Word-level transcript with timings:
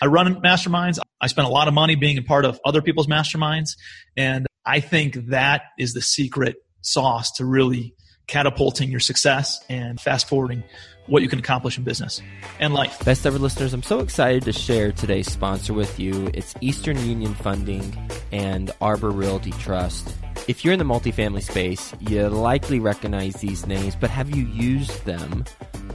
I 0.00 0.06
run 0.06 0.36
masterminds. 0.42 0.98
I 1.20 1.26
spend 1.26 1.46
a 1.46 1.50
lot 1.50 1.68
of 1.68 1.74
money 1.74 1.94
being 1.94 2.18
a 2.18 2.22
part 2.22 2.44
of 2.44 2.60
other 2.64 2.82
people's 2.82 3.06
masterminds. 3.06 3.76
And 4.16 4.46
I 4.64 4.80
think 4.80 5.14
that 5.28 5.62
is 5.78 5.92
the 5.92 6.00
secret 6.00 6.56
sauce 6.80 7.32
to 7.32 7.44
really 7.44 7.94
catapulting 8.30 8.90
your 8.90 9.00
success 9.00 9.62
and 9.68 10.00
fast 10.00 10.28
forwarding 10.28 10.62
what 11.06 11.20
you 11.20 11.28
can 11.28 11.40
accomplish 11.40 11.76
in 11.76 11.82
business 11.82 12.22
and 12.60 12.72
life. 12.72 13.04
Best 13.04 13.26
ever 13.26 13.38
listeners, 13.38 13.74
I'm 13.74 13.82
so 13.82 13.98
excited 13.98 14.44
to 14.44 14.52
share 14.52 14.92
today's 14.92 15.30
sponsor 15.30 15.74
with 15.74 15.98
you. 15.98 16.30
It's 16.32 16.54
Eastern 16.60 16.96
Union 17.04 17.34
Funding 17.34 17.92
and 18.30 18.70
Arbor 18.80 19.10
Realty 19.10 19.50
Trust. 19.52 20.14
If 20.46 20.64
you're 20.64 20.72
in 20.72 20.78
the 20.78 20.84
multifamily 20.84 21.42
space, 21.42 21.92
you 21.98 22.28
likely 22.28 22.78
recognize 22.78 23.34
these 23.34 23.66
names, 23.66 23.96
but 23.96 24.10
have 24.10 24.34
you 24.34 24.46
used 24.46 25.04
them? 25.04 25.44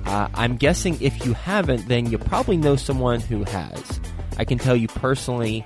Uh, 0.05 0.27
I'm 0.36 0.58
guessing 0.58 1.02
if 1.02 1.26
you 1.26 1.34
haven't, 1.34 1.88
then 1.88 2.12
you 2.12 2.17
probably 2.17 2.58
know 2.58 2.76
someone 2.76 3.22
who 3.22 3.45
has. 3.45 4.02
I 4.38 4.44
can 4.44 4.58
tell 4.58 4.76
you 4.76 4.90
personally, 4.90 5.66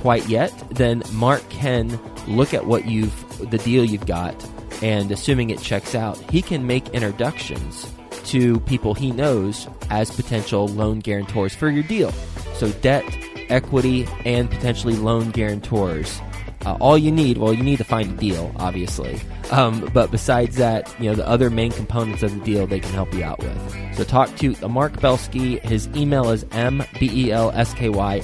quite 0.00 0.28
yet, 0.28 0.52
then 0.70 1.02
Mark 1.12 1.46
can 1.50 2.00
look 2.26 2.54
at 2.54 2.66
what 2.66 2.86
you've 2.86 3.50
the 3.50 3.58
deal 3.58 3.84
you've 3.84 4.06
got, 4.06 4.34
and 4.82 5.10
assuming 5.10 5.50
it 5.50 5.60
checks 5.60 5.94
out, 5.94 6.18
he 6.30 6.42
can 6.42 6.66
make 6.66 6.88
introductions 6.88 7.90
to 8.24 8.60
people 8.60 8.94
he 8.94 9.10
knows 9.10 9.68
as 9.90 10.10
potential 10.10 10.68
loan 10.68 11.00
guarantors 11.00 11.54
for 11.54 11.70
your 11.70 11.82
deal. 11.82 12.12
So, 12.54 12.70
debt, 12.70 13.04
equity, 13.48 14.06
and 14.24 14.50
potentially 14.50 14.94
loan 14.94 15.30
guarantors. 15.30 16.20
Uh, 16.64 16.76
all 16.80 16.96
you 16.98 17.10
need, 17.10 17.38
well, 17.38 17.52
you 17.52 17.62
need 17.62 17.78
to 17.78 17.84
find 17.84 18.12
a 18.12 18.16
deal, 18.16 18.52
obviously. 18.56 19.20
Um, 19.50 19.88
but 19.94 20.10
besides 20.10 20.56
that, 20.56 20.94
you 21.00 21.08
know, 21.08 21.14
the 21.14 21.26
other 21.26 21.48
main 21.50 21.72
components 21.72 22.22
of 22.22 22.38
the 22.38 22.44
deal 22.44 22.66
they 22.66 22.80
can 22.80 22.92
help 22.92 23.14
you 23.14 23.24
out 23.24 23.38
with. 23.38 23.96
So 23.96 24.04
talk 24.04 24.36
to 24.36 24.54
Mark 24.68 25.00
Belsky. 25.00 25.58
His 25.60 25.88
email 25.96 26.28
is 26.30 26.44
mbelsky 26.46 27.30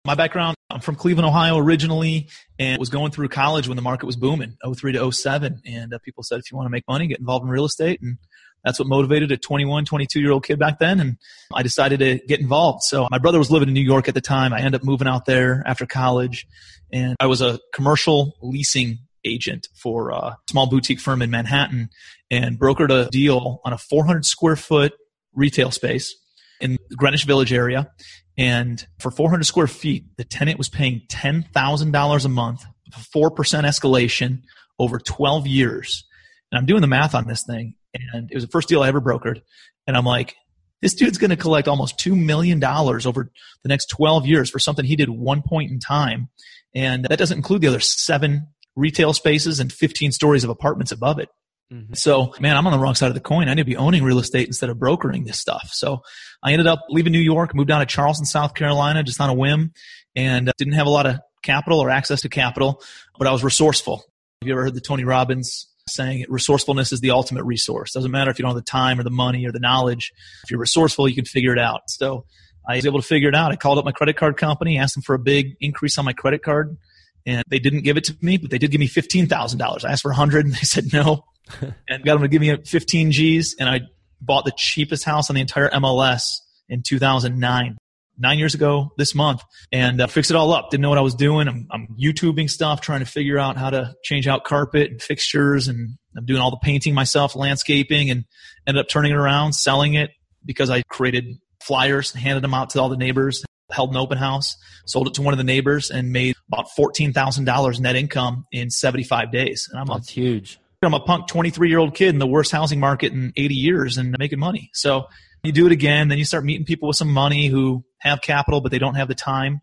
My 0.04 0.16
background, 0.16 0.56
I'm 0.72 0.82
from 0.82 0.96
Cleveland, 0.96 1.28
Ohio 1.28 1.58
originally, 1.58 2.30
and 2.58 2.80
was 2.80 2.90
going 2.90 3.12
through 3.12 3.30
college 3.30 3.68
when 3.68 3.76
the 3.76 3.84
market 3.84 4.08
was 4.08 4.16
booming, 4.16 4.58
03 4.66 4.94
to 4.94 5.12
07. 5.12 5.62
And 5.64 5.94
uh, 5.94 6.00
people 6.00 6.24
said, 6.24 6.40
if 6.40 6.52
you 6.52 6.58
want 6.58 6.66
to 6.66 6.72
make 6.72 6.88
money, 6.88 7.06
get 7.06 7.20
involved 7.20 7.46
in 7.46 7.52
real 7.52 7.66
estate. 7.66 8.02
And 8.02 8.18
that's 8.64 8.80
what 8.80 8.88
motivated 8.88 9.32
a 9.32 9.38
21, 9.38 9.86
22 9.86 10.20
year 10.20 10.32
old 10.32 10.46
kid 10.46 10.60
back 10.60 10.80
then. 10.80 11.00
And 11.00 11.18
I 11.54 11.64
decided 11.64 12.00
to 12.00 12.20
get 12.28 12.40
involved. 12.40 12.84
So 12.84 13.08
my 13.10 13.18
brother 13.18 13.40
was 13.40 13.52
living 13.52 13.68
in 13.68 13.74
New 13.74 13.82
York 13.82 14.08
at 14.08 14.14
the 14.14 14.22
time. 14.22 14.54
I 14.54 14.60
ended 14.60 14.76
up 14.76 14.84
moving 14.84 15.08
out 15.08 15.26
there 15.26 15.64
after 15.66 15.86
college. 15.86 16.48
And 16.92 17.16
I 17.20 17.28
was 17.28 17.42
a 17.42 17.60
commercial 17.74 18.36
leasing 18.42 19.00
agent 19.24 19.68
for 19.76 20.10
a 20.10 20.38
small 20.50 20.68
boutique 20.68 21.00
firm 21.00 21.22
in 21.22 21.32
Manhattan 21.32 21.90
and 22.30 22.60
brokered 22.60 22.92
a 22.92 23.10
deal 23.10 23.62
on 23.64 23.74
a 23.74 23.78
400 23.78 24.26
square 24.26 24.56
foot 24.56 24.94
retail 25.34 25.72
space 25.72 26.16
in 26.60 26.78
the 26.90 26.96
Greenwich 26.96 27.26
Village 27.26 27.54
area. 27.54 27.92
And 28.38 28.86
for 29.00 29.12
400 29.12 29.44
square 29.44 29.68
feet, 29.68 30.06
the 30.18 30.24
tenant 30.24 30.58
was 30.58 30.70
paying 30.70 31.02
$10,000 31.10 32.26
a 32.26 32.30
month, 32.30 32.66
4% 32.92 33.32
escalation 33.36 34.42
over 34.80 35.00
12 35.00 35.48
years. 35.48 36.06
And 36.52 36.60
I'm 36.60 36.66
doing 36.66 36.82
the 36.82 36.88
math 36.88 37.16
on 37.16 37.28
this 37.28 37.44
thing. 37.44 37.76
And 37.94 38.32
it 38.32 38.36
was 38.36 38.46
the 38.46 38.52
first 38.52 38.70
deal 38.70 38.84
I 38.84 38.88
ever 38.88 39.02
brokered. 39.02 39.42
And 39.88 39.98
I'm 39.98 40.06
like, 40.06 40.36
this 40.82 40.94
dude's 40.94 41.18
going 41.18 41.30
to 41.30 41.38
collect 41.38 41.68
almost 41.68 42.00
$2 42.00 42.18
million 42.18 42.64
over 42.64 43.32
the 43.64 43.70
next 43.70 43.88
12 43.88 44.26
years 44.26 44.50
for 44.50 44.60
something 44.60 44.86
he 44.86 44.96
did 44.96 45.10
one 45.10 45.44
point 45.44 45.72
in 45.72 45.80
time. 45.80 46.30
And 46.74 47.06
that 47.06 47.20
doesn't 47.20 47.38
include 47.38 47.62
the 47.62 47.68
other 47.68 47.80
seven 47.80 48.48
retail 48.76 49.14
spaces 49.14 49.60
and 49.60 49.72
15 49.72 50.12
stories 50.12 50.44
of 50.44 50.50
apartments 50.50 50.92
above 50.92 51.20
it. 51.20 51.30
Mm-hmm. 51.72 51.94
So, 51.94 52.34
man, 52.40 52.58
I'm 52.58 52.66
on 52.68 52.74
the 52.74 52.80
wrong 52.80 52.96
side 52.96 53.10
of 53.10 53.14
the 53.14 53.22
coin. 53.22 53.48
I 53.48 53.54
need 53.54 53.62
to 53.62 53.66
be 53.66 53.78
owning 53.78 54.04
real 54.04 54.20
estate 54.20 54.48
instead 54.48 54.70
of 54.70 54.80
brokering 54.80 55.24
this 55.24 55.40
stuff. 55.40 55.70
So 55.72 56.02
I 56.44 56.52
ended 56.52 56.68
up 56.68 56.84
leaving 56.90 57.14
New 57.14 57.20
York, 57.20 57.54
moved 57.54 57.70
down 57.70 57.80
to 57.80 57.86
Charleston, 57.86 58.26
South 58.26 58.56
Carolina, 58.56 59.04
just 59.04 59.22
on 59.22 59.30
a 59.30 59.34
whim 59.34 59.72
and 60.16 60.50
uh, 60.50 60.54
didn't 60.58 60.74
have 60.74 60.88
a 60.88 60.92
lot 60.92 61.06
of 61.06 61.20
capital 61.44 61.80
or 61.80 61.90
access 61.90 62.22
to 62.22 62.30
capital, 62.30 62.82
but 63.18 63.28
I 63.28 63.32
was 63.32 63.44
resourceful. 63.44 63.98
Have 64.42 64.48
you 64.48 64.54
ever 64.54 64.64
heard 64.64 64.74
the 64.74 64.82
Tony 64.82 65.04
Robbins 65.04 65.68
saying 65.88 66.26
resourcefulness 66.30 66.92
is 66.92 67.02
the 67.02 67.12
ultimate 67.12 67.44
resource? 67.44 67.92
Doesn't 67.92 68.12
matter 68.12 68.32
if 68.32 68.40
you 68.40 68.44
don't 68.44 68.52
have 68.52 68.64
the 68.64 68.70
time 68.70 69.00
or 69.00 69.04
the 69.04 69.10
money 69.10 69.46
or 69.46 69.52
the 69.52 69.60
knowledge. 69.60 70.14
If 70.44 70.52
you're 70.52 70.60
resourceful, 70.60 71.08
you 71.08 71.16
can 71.16 71.26
figure 71.26 71.54
it 71.54 71.60
out. 71.60 71.90
So 71.90 72.26
I 72.68 72.76
was 72.76 72.86
able 72.86 73.02
to 73.02 73.08
figure 73.08 73.30
it 73.30 73.36
out. 73.36 73.52
I 73.52 73.56
called 73.56 73.78
up 73.78 73.86
my 73.86 73.92
credit 73.92 74.18
card 74.18 74.38
company, 74.38 74.78
asked 74.78 74.96
them 74.96 75.02
for 75.02 75.16
a 75.16 75.20
big 75.20 75.56
increase 75.60 75.98
on 75.98 76.06
my 76.06 76.14
credit 76.14 76.44
card, 76.44 76.78
and 77.26 77.44
they 77.48 77.60
didn't 77.60 77.82
give 77.82 77.98
it 77.98 78.06
to 78.06 78.18
me, 78.22 78.38
but 78.38 78.52
they 78.52 78.58
did 78.58 78.72
give 78.72 78.80
me 78.80 78.88
fifteen 78.88 79.28
thousand 79.28 79.60
dollars. 79.60 79.84
I 79.86 79.92
asked 79.92 80.04
for 80.04 80.12
a 80.12 80.16
hundred, 80.16 80.46
and 80.46 80.54
they 80.54 80.60
said 80.60 80.94
no, 80.94 81.26
and 81.90 82.06
got 82.06 82.14
them 82.14 82.22
to 82.22 82.28
give 82.28 82.42
me 82.42 82.56
fifteen 82.66 83.12
G's, 83.12 83.56
and 83.60 83.68
I 83.68 83.82
bought 84.22 84.46
the 84.46 84.54
cheapest 84.56 85.04
house 85.04 85.30
on 85.30 85.36
the 85.36 85.42
entire 85.42 85.70
MLS 85.70 86.38
in 86.70 86.84
2009 86.84 87.78
nine 88.18 88.38
years 88.40 88.54
ago 88.54 88.92
this 88.98 89.16
month 89.16 89.42
and 89.72 90.02
uh, 90.02 90.08
fix 90.08 90.30
it 90.30 90.36
all 90.36 90.54
up. 90.54 90.70
Didn't 90.70 90.82
know 90.82 90.90
what 90.90 90.98
I 90.98 91.02
was 91.02 91.16
doing. 91.16 91.48
I'm, 91.48 91.68
I'm 91.72 91.88
YouTubing 92.00 92.50
stuff, 92.50 92.82
trying 92.82 93.00
to 93.00 93.06
figure 93.06 93.40
out 93.40 93.58
how 93.58 93.70
to 93.70 93.94
change 94.04 94.28
out 94.28 94.44
carpet 94.44 94.92
and 94.92 95.02
fixtures. 95.02 95.68
And 95.68 95.98
I'm 96.16 96.26
doing 96.26 96.42
all 96.42 96.52
the 96.52 96.60
painting 96.62 96.94
myself, 96.94 97.36
landscaping, 97.36 98.10
and 98.10 98.26
ended 98.68 98.84
up 98.84 98.90
turning 98.90 99.12
it 99.12 99.18
around, 99.18 99.54
selling 99.54 99.96
it 99.96 100.12
because 100.46 100.70
I 100.70 100.84
created 100.84 101.26
flyers, 101.62 102.14
and 102.14 102.22
handed 102.22 102.44
them 102.44 102.54
out 102.54 102.72
to 102.72 102.82
all 102.82 102.90
the 102.90 102.98
neighbors, 102.98 103.44
held 103.72 103.92
an 103.92 103.98
open 103.98 104.18
house, 104.18 104.56
sold 104.86 105.08
it 105.08 105.14
to 105.16 105.22
one 105.22 105.34
of 105.34 105.38
the 105.38 105.44
neighbors, 105.44 105.92
and 105.92 106.12
made 106.12 106.36
about 106.52 106.68
$14,000 106.78 107.80
net 107.80 107.96
income 107.96 108.46
in 108.52 108.70
75 108.70 109.32
days. 109.32 109.68
And 109.72 109.80
I'm 109.80 109.88
That's 109.88 110.10
a, 110.10 110.14
huge. 110.14 110.60
I'm 110.84 110.96
a 110.96 111.00
punk 111.00 111.28
23 111.28 111.70
year 111.70 111.78
old 111.78 111.94
kid 111.94 112.10
in 112.10 112.18
the 112.18 112.26
worst 112.26 112.52
housing 112.52 112.80
market 112.80 113.14
in 113.14 113.32
80 113.38 113.54
years 113.54 113.98
and 114.00 114.16
making 114.18 114.40
money. 114.40 114.72
So 114.74 115.06
you 115.44 115.52
do 115.52 115.68
it 115.68 115.72
again, 115.72 116.08
then 116.08 116.18
you 116.18 116.26
start 116.26 116.44
meeting 116.44 116.66
people 116.66 116.88
with 116.88 116.98
some 116.98 117.12
money 117.12 117.48
who 117.48 117.84
have 118.02 118.22
capital, 118.22 118.62
but 118.62 118.72
they 118.72 118.80
don't 118.80 118.96
have 118.96 119.08
the 119.08 119.16
time. 119.16 119.62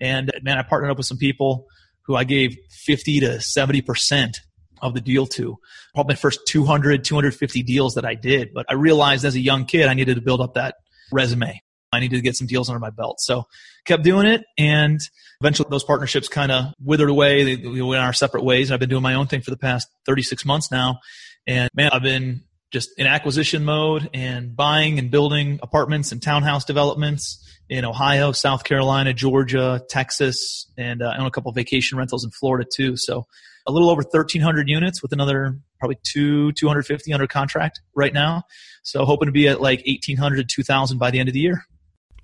And 0.00 0.30
man, 0.42 0.58
I 0.58 0.62
partnered 0.62 0.90
up 0.90 0.96
with 0.96 1.06
some 1.06 1.18
people 1.18 1.66
who 2.02 2.16
I 2.16 2.24
gave 2.24 2.56
50 2.70 3.20
to 3.20 3.26
70% 3.36 4.36
of 4.80 4.94
the 4.94 5.00
deal 5.00 5.26
to. 5.26 5.58
Probably 5.94 6.12
my 6.12 6.16
first 6.16 6.40
200, 6.46 7.04
250 7.04 7.62
deals 7.62 7.94
that 7.94 8.04
I 8.04 8.14
did. 8.14 8.54
But 8.54 8.66
I 8.68 8.74
realized 8.74 9.24
as 9.24 9.34
a 9.34 9.40
young 9.40 9.64
kid, 9.64 9.88
I 9.88 9.94
needed 9.94 10.14
to 10.14 10.22
build 10.22 10.40
up 10.40 10.54
that 10.54 10.76
resume. 11.10 11.60
I 11.92 12.00
needed 12.00 12.16
to 12.16 12.22
get 12.22 12.36
some 12.36 12.46
deals 12.46 12.68
under 12.68 12.78
my 12.78 12.90
belt. 12.90 13.20
So 13.20 13.44
kept 13.84 14.04
doing 14.04 14.26
it. 14.26 14.44
And 14.56 15.00
eventually 15.40 15.68
those 15.70 15.84
partnerships 15.84 16.28
kind 16.28 16.52
of 16.52 16.72
withered 16.80 17.10
away. 17.10 17.56
They, 17.56 17.68
we 17.68 17.82
went 17.82 18.02
our 18.02 18.12
separate 18.12 18.44
ways. 18.44 18.70
And 18.70 18.74
I've 18.74 18.80
been 18.80 18.90
doing 18.90 19.02
my 19.02 19.14
own 19.14 19.26
thing 19.26 19.40
for 19.40 19.50
the 19.50 19.56
past 19.56 19.88
36 20.06 20.44
months 20.44 20.70
now. 20.70 21.00
And 21.46 21.70
man, 21.74 21.90
I've 21.92 22.02
been 22.02 22.42
just 22.70 22.90
in 22.98 23.06
acquisition 23.06 23.64
mode 23.64 24.10
and 24.12 24.54
buying 24.54 24.98
and 24.98 25.10
building 25.10 25.58
apartments 25.62 26.12
and 26.12 26.22
townhouse 26.22 26.64
developments 26.64 27.44
in 27.68 27.84
Ohio, 27.84 28.32
South 28.32 28.64
Carolina, 28.64 29.12
Georgia, 29.12 29.82
Texas, 29.88 30.70
and 30.76 31.02
uh, 31.02 31.12
I 31.14 31.18
own 31.18 31.26
a 31.26 31.30
couple 31.30 31.52
vacation 31.52 31.98
rentals 31.98 32.24
in 32.24 32.30
Florida 32.30 32.68
too. 32.70 32.96
So 32.96 33.26
a 33.66 33.72
little 33.72 33.90
over 33.90 34.02
1,300 34.02 34.68
units 34.68 35.02
with 35.02 35.12
another 35.12 35.58
probably 35.78 35.98
two 36.02 36.52
250 36.52 37.12
under 37.12 37.26
contract 37.26 37.80
right 37.94 38.12
now. 38.12 38.44
So 38.82 39.04
hoping 39.04 39.26
to 39.26 39.32
be 39.32 39.48
at 39.48 39.60
like 39.60 39.82
1,800 39.86 40.48
2,000 40.48 40.98
by 40.98 41.10
the 41.10 41.20
end 41.20 41.28
of 41.28 41.34
the 41.34 41.40
year. 41.40 41.64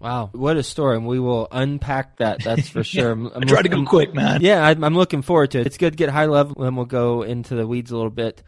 Wow, 0.00 0.31
what 0.32 0.56
a 0.56 0.62
story! 0.62 0.96
And 0.96 1.06
we 1.06 1.19
will 1.19 1.49
unpack 1.50 2.19
that. 2.19 2.43
That's 2.43 2.69
for 2.69 2.85
sure. 2.85 3.12
I'm, 3.12 3.26
I'm 3.29 3.43
I 3.43 3.46
try 3.46 3.62
to 3.62 3.69
go 3.69 3.85
quick, 3.85 4.12
man. 4.12 4.43
Yeah, 4.43 4.67
I'm, 4.67 4.85
I'm 4.85 4.94
looking 4.94 5.23
forward 5.23 5.52
to 5.52 5.61
it. 5.61 5.67
It's 5.67 5.79
good 5.79 5.93
to 5.93 5.96
get 5.96 6.11
high 6.11 6.26
level, 6.26 6.62
and 6.64 6.76
we'll 6.76 6.85
go 6.85 7.23
into 7.23 7.55
the 7.55 7.67
weeds 7.67 7.91
a 7.91 7.96
little 7.96 8.11
bit 8.11 8.43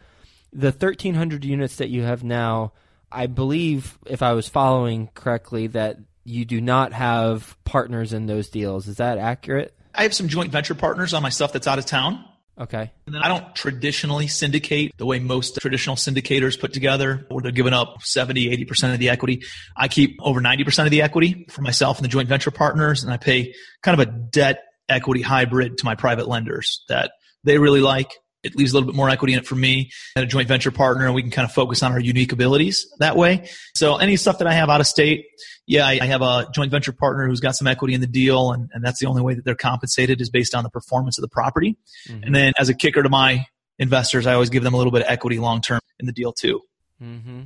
the 0.53 0.71
1,300 0.71 1.45
units 1.45 1.77
that 1.77 1.89
you 1.89 2.03
have 2.03 2.23
now, 2.23 2.73
I 3.11 3.27
believe, 3.27 3.97
if 4.05 4.21
I 4.21 4.33
was 4.33 4.47
following 4.47 5.09
correctly, 5.13 5.67
that 5.67 5.97
you 6.27 6.43
do 6.45 6.59
not 6.59 6.91
have 6.93 7.55
partners 7.63 8.11
in 8.11 8.25
those 8.25 8.49
deals. 8.49 8.87
Is 8.87 8.97
that 8.97 9.17
accurate? 9.17 9.73
I 9.95 10.03
have 10.03 10.13
some 10.13 10.27
joint 10.27 10.51
venture 10.51 10.75
partners 10.75 11.13
on 11.13 11.23
my 11.23 11.29
stuff 11.29 11.53
that's 11.53 11.67
out 11.67 11.79
of 11.79 11.85
town. 11.85 12.23
Okay. 12.59 12.91
And 13.05 13.15
then 13.15 13.21
I 13.21 13.27
don't 13.27 13.55
traditionally 13.55 14.27
syndicate 14.27 14.91
the 14.97 15.05
way 15.05 15.19
most 15.19 15.55
traditional 15.61 15.95
syndicators 15.95 16.59
put 16.59 16.73
together, 16.73 17.25
where 17.29 17.41
they're 17.41 17.51
giving 17.51 17.73
up 17.73 18.01
70, 18.01 18.49
80% 18.65 18.93
of 18.93 18.99
the 18.99 19.09
equity. 19.09 19.43
I 19.75 19.87
keep 19.87 20.17
over 20.21 20.41
90% 20.41 20.85
of 20.85 20.91
the 20.91 21.03
equity 21.03 21.45
for 21.49 21.61
myself 21.61 21.97
and 21.97 22.03
the 22.03 22.09
joint 22.09 22.27
venture 22.27 22.51
partners, 22.51 23.03
and 23.03 23.13
I 23.13 23.17
pay 23.17 23.53
kind 23.81 23.99
of 23.99 24.07
a 24.07 24.11
debt 24.11 24.63
equity 24.89 25.21
hybrid 25.21 25.77
to 25.77 25.85
my 25.85 25.95
private 25.95 26.27
lenders 26.27 26.83
that 26.89 27.11
they 27.43 27.57
really 27.57 27.81
like 27.81 28.11
it 28.43 28.55
leaves 28.55 28.71
a 28.71 28.75
little 28.75 28.87
bit 28.87 28.95
more 28.95 29.09
equity 29.09 29.33
in 29.33 29.39
it 29.39 29.47
for 29.47 29.55
me 29.55 29.91
and 30.15 30.23
a 30.23 30.27
joint 30.27 30.47
venture 30.47 30.71
partner, 30.71 31.05
and 31.05 31.15
we 31.15 31.21
can 31.21 31.31
kind 31.31 31.45
of 31.45 31.51
focus 31.51 31.83
on 31.83 31.91
our 31.91 31.99
unique 31.99 32.31
abilities 32.31 32.87
that 32.99 33.15
way. 33.15 33.49
So 33.75 33.97
any 33.97 34.15
stuff 34.15 34.37
that 34.39 34.47
I 34.47 34.53
have 34.53 34.69
out 34.69 34.79
of 34.79 34.87
state, 34.87 35.25
yeah, 35.65 35.85
I, 35.85 35.99
I 36.01 36.05
have 36.05 36.21
a 36.21 36.47
joint 36.53 36.71
venture 36.71 36.93
partner 36.93 37.27
who's 37.27 37.39
got 37.39 37.55
some 37.55 37.67
equity 37.67 37.93
in 37.93 38.01
the 38.01 38.07
deal, 38.07 38.51
and, 38.51 38.69
and 38.73 38.83
that's 38.83 38.99
the 38.99 39.07
only 39.07 39.21
way 39.21 39.33
that 39.33 39.43
they're 39.43 39.55
compensated 39.55 40.21
is 40.21 40.29
based 40.29 40.55
on 40.55 40.63
the 40.63 40.69
performance 40.69 41.17
of 41.17 41.23
the 41.23 41.27
property. 41.27 41.77
Mm-hmm. 42.07 42.23
And 42.23 42.35
then 42.35 42.53
as 42.57 42.69
a 42.69 42.73
kicker 42.73 43.03
to 43.03 43.09
my 43.09 43.45
investors, 43.79 44.25
I 44.27 44.33
always 44.33 44.49
give 44.49 44.63
them 44.63 44.73
a 44.73 44.77
little 44.77 44.91
bit 44.91 45.01
of 45.01 45.09
equity 45.09 45.39
long 45.39 45.61
term 45.61 45.81
in 45.99 46.05
the 46.05 46.13
deal 46.13 46.31
too. 46.31 46.61
Mm-hmm. 47.01 47.41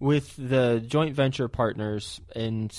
With 0.00 0.34
the 0.36 0.82
joint 0.86 1.14
venture 1.14 1.48
partners 1.48 2.20
and 2.34 2.76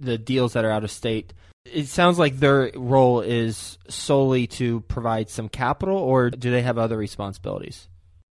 the 0.00 0.18
deals 0.18 0.54
that 0.54 0.64
are 0.64 0.70
out 0.70 0.84
of 0.84 0.90
state, 0.90 1.32
it 1.64 1.86
sounds 1.86 2.18
like 2.18 2.38
their 2.38 2.70
role 2.74 3.20
is 3.20 3.78
solely 3.88 4.46
to 4.46 4.80
provide 4.82 5.28
some 5.30 5.48
capital, 5.48 5.96
or 5.96 6.30
do 6.30 6.50
they 6.50 6.62
have 6.62 6.78
other 6.78 6.96
responsibilities? 6.96 7.88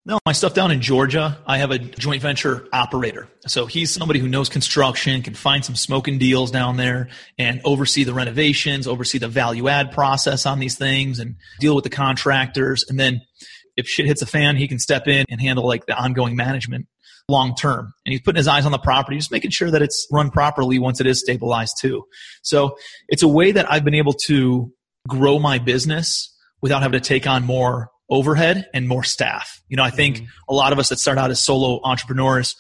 No, 0.06 0.18
my 0.26 0.32
stuff 0.32 0.52
down 0.52 0.70
in 0.70 0.82
Georgia, 0.82 1.38
I 1.46 1.56
have 1.56 1.70
a 1.70 1.78
joint 1.78 2.20
venture 2.20 2.68
operator. 2.74 3.26
So 3.46 3.64
he's 3.64 3.90
somebody 3.90 4.20
who 4.20 4.28
knows 4.28 4.50
construction, 4.50 5.22
can 5.22 5.32
find 5.32 5.64
some 5.64 5.76
smoking 5.76 6.18
deals 6.18 6.50
down 6.50 6.76
there 6.76 7.08
and 7.38 7.62
oversee 7.64 8.04
the 8.04 8.12
renovations, 8.12 8.86
oversee 8.86 9.16
the 9.16 9.28
value 9.28 9.66
add 9.68 9.92
process 9.92 10.44
on 10.44 10.58
these 10.58 10.76
things 10.76 11.20
and 11.20 11.36
deal 11.58 11.74
with 11.74 11.84
the 11.84 11.90
contractors. 11.90 12.84
And 12.86 13.00
then 13.00 13.22
if 13.78 13.88
shit 13.88 14.04
hits 14.04 14.20
a 14.20 14.26
fan, 14.26 14.56
he 14.56 14.68
can 14.68 14.78
step 14.78 15.08
in 15.08 15.24
and 15.30 15.40
handle 15.40 15.66
like 15.66 15.86
the 15.86 15.96
ongoing 15.96 16.36
management 16.36 16.86
long 17.28 17.54
term. 17.54 17.92
And 18.04 18.12
he's 18.12 18.20
putting 18.20 18.38
his 18.38 18.48
eyes 18.48 18.66
on 18.66 18.72
the 18.72 18.78
property, 18.78 19.16
just 19.16 19.30
making 19.30 19.50
sure 19.50 19.70
that 19.70 19.82
it's 19.82 20.06
run 20.10 20.30
properly 20.30 20.78
once 20.78 21.00
it 21.00 21.06
is 21.06 21.20
stabilized 21.20 21.76
too. 21.80 22.04
So 22.42 22.76
it's 23.08 23.22
a 23.22 23.28
way 23.28 23.52
that 23.52 23.70
I've 23.70 23.84
been 23.84 23.94
able 23.94 24.12
to 24.26 24.72
grow 25.08 25.38
my 25.38 25.58
business 25.58 26.34
without 26.62 26.82
having 26.82 27.00
to 27.00 27.06
take 27.06 27.26
on 27.26 27.44
more 27.44 27.90
overhead 28.10 28.66
and 28.74 28.88
more 28.88 29.04
staff. 29.04 29.60
You 29.68 29.76
know, 29.76 29.82
I 29.82 29.90
think 29.90 30.16
mm-hmm. 30.16 30.26
a 30.48 30.54
lot 30.54 30.72
of 30.72 30.78
us 30.78 30.90
that 30.90 30.98
start 30.98 31.18
out 31.18 31.30
as 31.30 31.42
solo 31.42 31.80
entrepreneurs, 31.84 32.54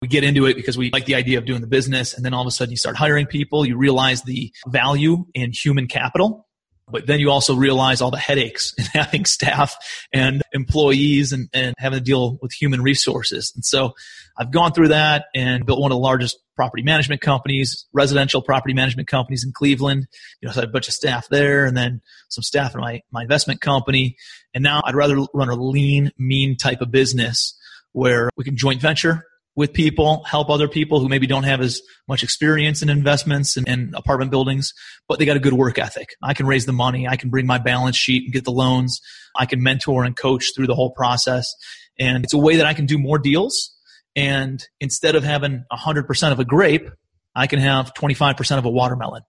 we 0.00 0.08
get 0.08 0.24
into 0.24 0.46
it 0.46 0.54
because 0.54 0.78
we 0.78 0.90
like 0.90 1.06
the 1.06 1.14
idea 1.14 1.38
of 1.38 1.44
doing 1.44 1.60
the 1.60 1.66
business. 1.66 2.14
And 2.14 2.24
then 2.24 2.32
all 2.32 2.42
of 2.42 2.46
a 2.46 2.50
sudden 2.50 2.70
you 2.70 2.76
start 2.76 2.96
hiring 2.96 3.26
people, 3.26 3.66
you 3.66 3.76
realize 3.76 4.22
the 4.22 4.52
value 4.68 5.26
in 5.34 5.52
human 5.52 5.86
capital 5.86 6.47
but 6.90 7.06
then 7.06 7.20
you 7.20 7.30
also 7.30 7.54
realize 7.54 8.00
all 8.00 8.10
the 8.10 8.18
headaches 8.18 8.74
in 8.78 8.84
having 8.84 9.24
staff 9.24 9.76
and 10.12 10.42
employees 10.52 11.32
and, 11.32 11.48
and 11.52 11.74
having 11.78 11.98
to 11.98 12.04
deal 12.04 12.38
with 12.40 12.52
human 12.52 12.82
resources. 12.82 13.52
And 13.54 13.64
so 13.64 13.94
I've 14.38 14.50
gone 14.50 14.72
through 14.72 14.88
that 14.88 15.26
and 15.34 15.66
built 15.66 15.80
one 15.80 15.90
of 15.90 15.96
the 15.96 16.02
largest 16.02 16.38
property 16.54 16.82
management 16.82 17.20
companies, 17.20 17.86
residential 17.92 18.42
property 18.42 18.74
management 18.74 19.08
companies 19.08 19.44
in 19.44 19.52
Cleveland. 19.52 20.06
You 20.40 20.48
know, 20.48 20.52
so 20.52 20.60
I 20.60 20.62
had 20.62 20.70
a 20.70 20.72
bunch 20.72 20.88
of 20.88 20.94
staff 20.94 21.28
there 21.28 21.66
and 21.66 21.76
then 21.76 22.00
some 22.28 22.42
staff 22.42 22.74
in 22.74 22.80
my, 22.80 23.02
my 23.10 23.22
investment 23.22 23.60
company. 23.60 24.16
And 24.54 24.62
now 24.64 24.82
I'd 24.84 24.94
rather 24.94 25.24
run 25.34 25.48
a 25.48 25.54
lean, 25.54 26.12
mean 26.18 26.56
type 26.56 26.80
of 26.80 26.90
business 26.90 27.56
where 27.92 28.30
we 28.36 28.44
can 28.44 28.56
joint 28.56 28.80
venture 28.80 29.24
with 29.58 29.72
people, 29.72 30.22
help 30.22 30.50
other 30.50 30.68
people 30.68 31.00
who 31.00 31.08
maybe 31.08 31.26
don't 31.26 31.42
have 31.42 31.60
as 31.60 31.82
much 32.06 32.22
experience 32.22 32.80
in 32.80 32.88
investments 32.88 33.56
and, 33.56 33.68
and, 33.68 33.92
apartment 33.96 34.30
buildings, 34.30 34.72
but 35.08 35.18
they 35.18 35.24
got 35.24 35.36
a 35.36 35.40
good 35.40 35.52
work 35.52 35.80
ethic. 35.80 36.10
I 36.22 36.32
can 36.32 36.46
raise 36.46 36.64
the 36.64 36.72
money. 36.72 37.08
I 37.08 37.16
can 37.16 37.28
bring 37.28 37.44
my 37.44 37.58
balance 37.58 37.96
sheet 37.96 38.22
and 38.22 38.32
get 38.32 38.44
the 38.44 38.52
loans. 38.52 39.00
I 39.34 39.46
can 39.46 39.60
mentor 39.60 40.04
and 40.04 40.16
coach 40.16 40.52
through 40.54 40.68
the 40.68 40.76
whole 40.76 40.92
process. 40.92 41.52
And 41.98 42.22
it's 42.22 42.32
a 42.32 42.38
way 42.38 42.54
that 42.54 42.66
I 42.66 42.72
can 42.72 42.86
do 42.86 42.98
more 42.98 43.18
deals. 43.18 43.76
And 44.14 44.64
instead 44.78 45.16
of 45.16 45.24
having 45.24 45.64
100% 45.72 46.32
of 46.32 46.38
a 46.38 46.44
grape, 46.44 46.88
I 47.34 47.48
can 47.48 47.58
have 47.58 47.92
25% 47.94 48.58
of 48.58 48.64
a 48.64 48.70
watermelon. 48.70 49.22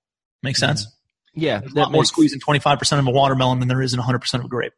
Make 0.44 0.58
mm-hmm. 0.58 0.60
sense? 0.60 0.96
Yeah. 1.34 1.62
There's 1.62 1.74
a 1.74 1.76
lot 1.76 1.92
more 1.92 2.06
squeezing 2.06 2.40
25% 2.40 3.00
of 3.00 3.08
a 3.08 3.12
watermelon 3.12 3.58
than 3.58 3.68
there 3.68 3.82
is 3.82 3.96
in 3.96 4.00
100% 4.00 4.34
of 4.36 4.46
a 4.46 4.48
grape. 4.48 4.74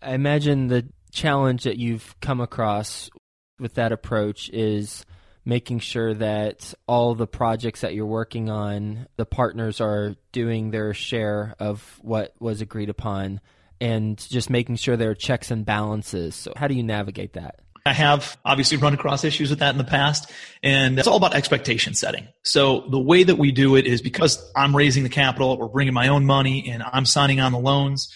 I 0.00 0.14
imagine 0.14 0.68
the 0.68 0.88
challenge 1.12 1.64
that 1.64 1.76
you've 1.76 2.18
come 2.22 2.40
across 2.40 3.10
with 3.58 3.74
that 3.74 3.92
approach 3.92 4.48
is 4.50 5.04
making 5.44 5.80
sure 5.80 6.14
that 6.14 6.72
all 6.86 7.14
the 7.14 7.26
projects 7.26 7.80
that 7.80 7.94
you're 7.94 8.06
working 8.06 8.48
on, 8.48 9.06
the 9.16 9.26
partners 9.26 9.80
are 9.80 10.14
doing 10.30 10.70
their 10.70 10.94
share 10.94 11.54
of 11.58 11.98
what 12.00 12.34
was 12.38 12.60
agreed 12.60 12.88
upon 12.88 13.40
and 13.80 14.16
just 14.30 14.48
making 14.48 14.76
sure 14.76 14.96
there 14.96 15.10
are 15.10 15.14
checks 15.14 15.50
and 15.50 15.64
balances. 15.66 16.36
So, 16.36 16.52
how 16.56 16.68
do 16.68 16.74
you 16.74 16.84
navigate 16.84 17.32
that? 17.32 17.60
I 17.84 17.92
have 17.92 18.36
obviously 18.44 18.76
run 18.78 18.94
across 18.94 19.24
issues 19.24 19.50
with 19.50 19.58
that 19.58 19.70
in 19.70 19.78
the 19.78 19.84
past, 19.84 20.30
and 20.62 20.96
it's 20.96 21.08
all 21.08 21.16
about 21.16 21.34
expectation 21.34 21.94
setting. 21.94 22.28
So, 22.44 22.86
the 22.90 23.00
way 23.00 23.24
that 23.24 23.38
we 23.38 23.50
do 23.50 23.74
it 23.74 23.86
is 23.86 24.00
because 24.00 24.50
I'm 24.54 24.76
raising 24.76 25.02
the 25.02 25.08
capital, 25.08 25.58
we're 25.58 25.66
bringing 25.66 25.94
my 25.94 26.08
own 26.08 26.24
money, 26.24 26.70
and 26.70 26.82
I'm 26.84 27.04
signing 27.04 27.40
on 27.40 27.50
the 27.50 27.58
loans. 27.58 28.08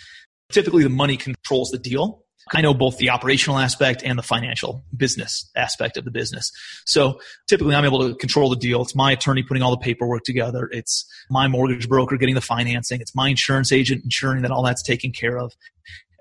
Typically, 0.52 0.84
the 0.84 0.88
money 0.88 1.16
controls 1.16 1.70
the 1.70 1.78
deal. 1.78 2.25
I 2.54 2.60
know 2.60 2.74
both 2.74 2.98
the 2.98 3.10
operational 3.10 3.58
aspect 3.58 4.02
and 4.04 4.18
the 4.18 4.22
financial 4.22 4.84
business 4.96 5.50
aspect 5.56 5.96
of 5.96 6.04
the 6.04 6.12
business. 6.12 6.52
So 6.84 7.20
typically 7.48 7.74
I'm 7.74 7.84
able 7.84 8.08
to 8.08 8.14
control 8.14 8.50
the 8.50 8.56
deal. 8.56 8.82
It's 8.82 8.94
my 8.94 9.12
attorney 9.12 9.42
putting 9.42 9.62
all 9.62 9.72
the 9.72 9.78
paperwork 9.78 10.22
together. 10.22 10.68
It's 10.70 11.04
my 11.28 11.48
mortgage 11.48 11.88
broker 11.88 12.16
getting 12.16 12.36
the 12.36 12.40
financing. 12.40 13.00
It's 13.00 13.14
my 13.14 13.28
insurance 13.28 13.72
agent 13.72 14.04
ensuring 14.04 14.42
that 14.42 14.52
all 14.52 14.62
that's 14.62 14.82
taken 14.82 15.10
care 15.10 15.38
of. 15.38 15.54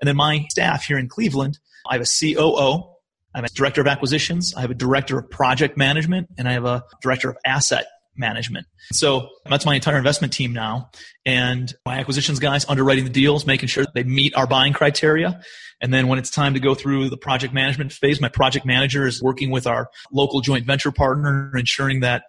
And 0.00 0.08
then 0.08 0.16
my 0.16 0.46
staff 0.50 0.84
here 0.84 0.98
in 0.98 1.08
Cleveland, 1.08 1.58
I 1.88 1.94
have 1.94 2.02
a 2.02 2.34
COO. 2.34 2.92
I 3.34 3.38
have 3.38 3.44
a 3.44 3.54
director 3.54 3.80
of 3.80 3.86
acquisitions. 3.86 4.54
I 4.56 4.62
have 4.62 4.70
a 4.70 4.74
director 4.74 5.18
of 5.18 5.30
project 5.30 5.76
management 5.76 6.28
and 6.38 6.48
I 6.48 6.52
have 6.52 6.64
a 6.64 6.84
director 7.02 7.30
of 7.30 7.36
asset 7.44 7.86
management. 8.18 8.66
So 8.92 9.28
that's 9.48 9.66
my 9.66 9.74
entire 9.74 9.96
investment 9.96 10.32
team 10.32 10.52
now. 10.52 10.90
And 11.24 11.72
my 11.84 11.98
acquisitions 11.98 12.38
guys 12.38 12.64
underwriting 12.68 13.04
the 13.04 13.10
deals, 13.10 13.46
making 13.46 13.68
sure 13.68 13.84
they 13.94 14.04
meet 14.04 14.34
our 14.34 14.46
buying 14.46 14.72
criteria. 14.72 15.40
And 15.80 15.92
then 15.92 16.08
when 16.08 16.18
it's 16.18 16.30
time 16.30 16.54
to 16.54 16.60
go 16.60 16.74
through 16.74 17.10
the 17.10 17.16
project 17.16 17.52
management 17.52 17.92
phase, 17.92 18.20
my 18.20 18.28
project 18.28 18.64
manager 18.64 19.06
is 19.06 19.22
working 19.22 19.50
with 19.50 19.66
our 19.66 19.90
local 20.12 20.40
joint 20.40 20.64
venture 20.64 20.92
partner, 20.92 21.52
ensuring 21.54 22.00
that 22.00 22.24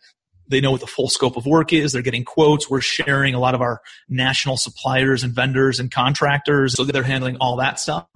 they 0.50 0.62
know 0.62 0.72
what 0.72 0.82
the 0.82 0.88
full 0.88 1.10
scope 1.10 1.38
of 1.38 1.46
work 1.46 1.74
is. 1.74 1.92
They're 1.92 2.02
getting 2.02 2.24
quotes. 2.24 2.70
We're 2.70 2.82
sharing 2.82 3.34
a 3.34 3.40
lot 3.40 3.54
of 3.54 3.62
our 3.62 3.82
national 4.10 4.58
suppliers 4.58 5.24
and 5.24 5.34
vendors 5.34 5.80
and 5.80 5.92
contractors. 5.92 6.74
So 6.74 6.84
they're 6.84 7.04
handling 7.04 7.38
all 7.38 7.58
that 7.58 7.80
stuff. 7.80 8.08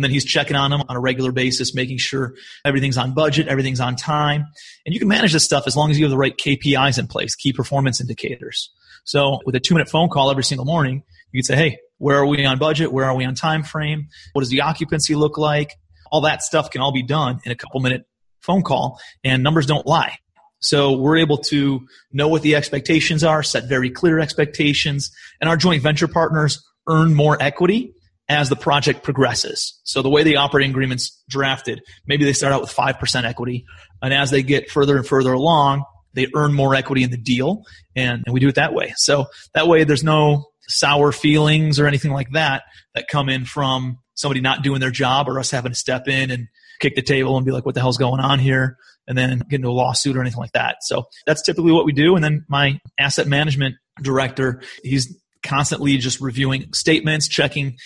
And 0.00 0.04
then 0.06 0.10
he's 0.12 0.24
checking 0.24 0.56
on 0.56 0.70
them 0.70 0.82
on 0.88 0.96
a 0.96 0.98
regular 0.98 1.30
basis, 1.30 1.74
making 1.74 1.98
sure 1.98 2.32
everything's 2.64 2.96
on 2.96 3.12
budget, 3.12 3.48
everything's 3.48 3.80
on 3.80 3.96
time. 3.96 4.46
And 4.86 4.94
you 4.94 4.98
can 4.98 5.08
manage 5.08 5.34
this 5.34 5.44
stuff 5.44 5.64
as 5.66 5.76
long 5.76 5.90
as 5.90 5.98
you 5.98 6.06
have 6.06 6.10
the 6.10 6.16
right 6.16 6.34
KPIs 6.34 6.98
in 6.98 7.06
place, 7.06 7.34
key 7.34 7.52
performance 7.52 8.00
indicators. 8.00 8.70
So 9.04 9.40
with 9.44 9.54
a 9.56 9.60
two 9.60 9.74
minute 9.74 9.90
phone 9.90 10.08
call 10.08 10.30
every 10.30 10.42
single 10.42 10.64
morning, 10.64 11.02
you 11.32 11.42
can 11.42 11.44
say, 11.44 11.54
Hey, 11.54 11.78
where 11.98 12.16
are 12.16 12.24
we 12.24 12.42
on 12.46 12.58
budget? 12.58 12.94
Where 12.94 13.04
are 13.04 13.14
we 13.14 13.26
on 13.26 13.34
time 13.34 13.62
frame? 13.62 14.08
What 14.32 14.40
does 14.40 14.48
the 14.48 14.62
occupancy 14.62 15.14
look 15.14 15.36
like? 15.36 15.74
All 16.10 16.22
that 16.22 16.42
stuff 16.42 16.70
can 16.70 16.80
all 16.80 16.92
be 16.92 17.02
done 17.02 17.40
in 17.44 17.52
a 17.52 17.54
couple 17.54 17.78
minute 17.80 18.06
phone 18.40 18.62
call 18.62 18.98
and 19.22 19.42
numbers 19.42 19.66
don't 19.66 19.86
lie. 19.86 20.16
So 20.60 20.96
we're 20.96 21.18
able 21.18 21.36
to 21.48 21.86
know 22.10 22.28
what 22.28 22.40
the 22.40 22.56
expectations 22.56 23.22
are, 23.22 23.42
set 23.42 23.68
very 23.68 23.90
clear 23.90 24.18
expectations, 24.18 25.10
and 25.42 25.50
our 25.50 25.58
joint 25.58 25.82
venture 25.82 26.08
partners 26.08 26.66
earn 26.88 27.12
more 27.12 27.36
equity 27.38 27.92
as 28.30 28.48
the 28.48 28.56
project 28.56 29.02
progresses. 29.02 29.78
So 29.82 30.02
the 30.02 30.08
way 30.08 30.22
the 30.22 30.36
operating 30.36 30.70
agreement's 30.70 31.20
drafted, 31.28 31.82
maybe 32.06 32.24
they 32.24 32.32
start 32.32 32.52
out 32.52 32.60
with 32.60 32.72
5% 32.72 33.24
equity, 33.24 33.66
and 34.00 34.14
as 34.14 34.30
they 34.30 34.44
get 34.44 34.70
further 34.70 34.96
and 34.96 35.06
further 35.06 35.32
along, 35.32 35.84
they 36.14 36.28
earn 36.34 36.54
more 36.54 36.74
equity 36.74 37.02
in 37.02 37.10
the 37.10 37.18
deal, 37.18 37.64
and, 37.96 38.22
and 38.24 38.32
we 38.32 38.38
do 38.38 38.48
it 38.48 38.54
that 38.54 38.72
way. 38.72 38.94
So 38.96 39.26
that 39.54 39.66
way 39.66 39.82
there's 39.82 40.04
no 40.04 40.46
sour 40.68 41.10
feelings 41.10 41.80
or 41.80 41.86
anything 41.86 42.12
like 42.12 42.30
that 42.30 42.62
that 42.94 43.08
come 43.08 43.28
in 43.28 43.44
from 43.44 43.98
somebody 44.14 44.40
not 44.40 44.62
doing 44.62 44.80
their 44.80 44.92
job 44.92 45.28
or 45.28 45.40
us 45.40 45.50
having 45.50 45.72
to 45.72 45.78
step 45.78 46.06
in 46.06 46.30
and 46.30 46.46
kick 46.78 46.94
the 46.94 47.02
table 47.02 47.36
and 47.36 47.44
be 47.44 47.50
like, 47.50 47.66
what 47.66 47.74
the 47.74 47.80
hell's 47.80 47.98
going 47.98 48.20
on 48.20 48.38
here? 48.38 48.76
and 49.08 49.18
then 49.18 49.38
get 49.48 49.56
into 49.56 49.68
a 49.68 49.72
lawsuit 49.72 50.16
or 50.16 50.20
anything 50.20 50.38
like 50.38 50.52
that. 50.52 50.76
So 50.82 51.08
that's 51.26 51.42
typically 51.42 51.72
what 51.72 51.84
we 51.84 51.90
do. 51.90 52.14
And 52.14 52.22
then 52.22 52.44
my 52.48 52.78
asset 52.96 53.26
management 53.26 53.74
director, 54.00 54.62
he's 54.84 55.12
constantly 55.42 55.96
just 55.96 56.20
reviewing 56.20 56.72
statements, 56.72 57.26
checking 57.26 57.76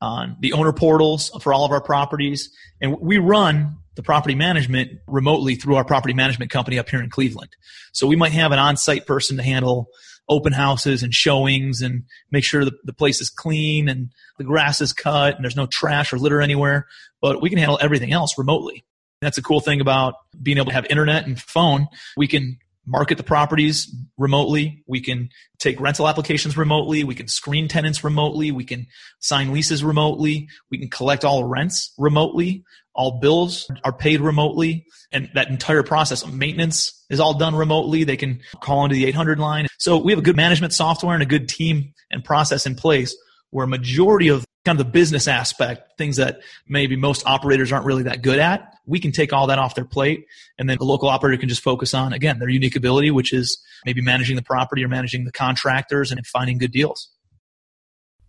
on 0.00 0.36
the 0.40 0.52
owner 0.52 0.72
portals 0.72 1.30
for 1.42 1.52
all 1.52 1.64
of 1.64 1.72
our 1.72 1.82
properties. 1.82 2.50
And 2.80 2.98
we 3.00 3.18
run 3.18 3.76
the 3.96 4.02
property 4.02 4.34
management 4.34 4.92
remotely 5.06 5.56
through 5.56 5.76
our 5.76 5.84
property 5.84 6.14
management 6.14 6.50
company 6.50 6.78
up 6.78 6.88
here 6.88 7.02
in 7.02 7.10
Cleveland. 7.10 7.50
So 7.92 8.06
we 8.06 8.16
might 8.16 8.32
have 8.32 8.52
an 8.52 8.58
on 8.58 8.76
site 8.76 9.06
person 9.06 9.36
to 9.36 9.42
handle 9.42 9.88
open 10.28 10.52
houses 10.52 11.02
and 11.02 11.12
showings 11.12 11.82
and 11.82 12.04
make 12.30 12.44
sure 12.44 12.64
the, 12.64 12.72
the 12.84 12.92
place 12.92 13.20
is 13.20 13.28
clean 13.28 13.88
and 13.88 14.10
the 14.38 14.44
grass 14.44 14.80
is 14.80 14.92
cut 14.92 15.34
and 15.34 15.44
there's 15.44 15.56
no 15.56 15.66
trash 15.66 16.12
or 16.12 16.18
litter 16.18 16.40
anywhere. 16.40 16.86
But 17.20 17.42
we 17.42 17.50
can 17.50 17.58
handle 17.58 17.78
everything 17.82 18.12
else 18.12 18.38
remotely. 18.38 18.84
That's 19.20 19.38
a 19.38 19.42
cool 19.42 19.60
thing 19.60 19.80
about 19.80 20.14
being 20.40 20.56
able 20.56 20.68
to 20.68 20.74
have 20.74 20.86
internet 20.86 21.26
and 21.26 21.38
phone. 21.38 21.88
We 22.16 22.26
can 22.26 22.58
market 22.86 23.18
the 23.18 23.24
properties 23.24 23.94
remotely. 24.18 24.82
We 24.86 25.00
can 25.00 25.28
take 25.58 25.80
rental 25.80 26.08
applications 26.08 26.56
remotely. 26.56 27.04
We 27.04 27.14
can 27.14 27.28
screen 27.28 27.68
tenants 27.68 28.02
remotely. 28.02 28.50
We 28.50 28.64
can 28.64 28.86
sign 29.20 29.52
leases 29.52 29.84
remotely. 29.84 30.48
We 30.70 30.78
can 30.78 30.88
collect 30.88 31.24
all 31.24 31.44
rents 31.44 31.92
remotely. 31.98 32.64
All 32.94 33.20
bills 33.20 33.70
are 33.84 33.92
paid 33.92 34.20
remotely. 34.20 34.86
And 35.12 35.30
that 35.34 35.48
entire 35.48 35.82
process 35.82 36.22
of 36.22 36.34
maintenance 36.34 37.04
is 37.10 37.20
all 37.20 37.34
done 37.34 37.54
remotely. 37.54 38.04
They 38.04 38.16
can 38.16 38.40
call 38.60 38.84
into 38.84 38.94
the 38.94 39.06
800 39.06 39.38
line. 39.38 39.66
So 39.78 39.96
we 39.98 40.12
have 40.12 40.18
a 40.18 40.22
good 40.22 40.36
management 40.36 40.72
software 40.72 41.14
and 41.14 41.22
a 41.22 41.26
good 41.26 41.48
team 41.48 41.92
and 42.10 42.24
process 42.24 42.66
in 42.66 42.74
place 42.74 43.16
where 43.50 43.64
a 43.64 43.68
majority 43.68 44.28
of 44.28 44.44
kind 44.64 44.78
of 44.78 44.86
the 44.86 44.90
business 44.90 45.26
aspect, 45.26 45.96
things 45.96 46.16
that 46.16 46.40
maybe 46.68 46.96
most 46.96 47.26
operators 47.26 47.72
aren't 47.72 47.86
really 47.86 48.02
that 48.02 48.22
good 48.22 48.38
at, 48.38 48.74
we 48.86 49.00
can 49.00 49.12
take 49.12 49.32
all 49.32 49.46
that 49.46 49.58
off 49.58 49.74
their 49.74 49.84
plate. 49.84 50.26
And 50.58 50.68
then 50.68 50.76
the 50.78 50.84
local 50.84 51.08
operator 51.08 51.38
can 51.38 51.48
just 51.48 51.62
focus 51.62 51.94
on, 51.94 52.12
again, 52.12 52.38
their 52.38 52.48
unique 52.48 52.76
ability, 52.76 53.10
which 53.10 53.32
is 53.32 53.62
maybe 53.86 54.02
managing 54.02 54.36
the 54.36 54.42
property 54.42 54.84
or 54.84 54.88
managing 54.88 55.24
the 55.24 55.32
contractors 55.32 56.12
and 56.12 56.26
finding 56.26 56.58
good 56.58 56.72
deals. 56.72 57.10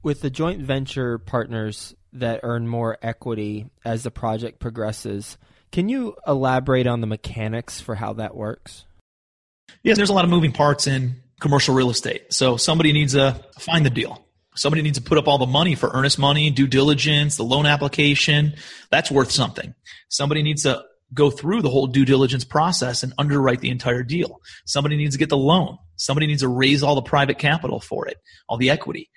With 0.04 0.22
the 0.22 0.30
joint 0.30 0.62
venture 0.62 1.18
partners 1.18 1.96
that 2.14 2.40
earn 2.44 2.68
more 2.68 2.98
equity 3.02 3.68
as 3.86 4.04
the 4.04 4.12
project 4.12 4.60
progresses, 4.60 5.38
can 5.72 5.90
you 5.90 6.16
elaborate 6.28 6.88
on 6.88 7.02
the 7.02 7.08
mechanics 7.08 7.82
for 7.82 7.96
how 7.96 8.14
that 8.14 8.36
works? 8.36 8.86
Yes, 9.84 9.98
there's 9.98 10.10
a 10.10 10.14
lot 10.14 10.26
of 10.26 10.32
moving 10.32 10.52
parts 10.52 10.88
in 10.88 11.16
commercial 11.40 11.76
real 11.76 11.90
estate. 11.90 12.34
So 12.34 12.58
somebody 12.58 12.94
needs 12.94 13.14
to 13.14 13.44
find 13.60 13.86
the 13.86 13.90
deal 13.90 14.24
Somebody 14.56 14.82
needs 14.82 14.98
to 14.98 15.04
put 15.04 15.18
up 15.18 15.28
all 15.28 15.38
the 15.38 15.46
money 15.46 15.76
for 15.76 15.90
earnest 15.94 16.20
money, 16.20 16.50
due 16.50 16.68
diligence, 16.68 17.38
the 17.38 17.44
loan 17.44 17.66
application. 17.66 18.56
That's 18.90 19.10
worth 19.10 19.32
something. 19.32 19.74
Somebody 20.10 20.44
needs 20.44 20.64
to 20.64 20.84
go 21.14 21.30
through 21.30 21.62
the 21.62 21.70
whole 21.70 21.88
due 21.88 22.06
diligence 22.06 22.44
process 22.44 23.04
and 23.04 23.14
underwrite 23.18 23.62
the 23.62 23.70
entire 23.70 24.04
deal. 24.04 24.42
Somebody 24.66 24.98
needs 24.98 25.16
to 25.16 25.20
get 25.20 25.30
the 25.30 25.38
loan. 25.38 25.78
Somebody 25.96 26.28
needs 26.28 26.42
to 26.42 26.48
raise 26.48 26.84
all 26.84 26.96
the 26.96 27.02
private 27.02 27.38
capital 27.38 27.80
for 27.80 28.08
it, 28.08 28.18
all 28.48 28.58
the 28.58 28.70
equity. 28.70 29.10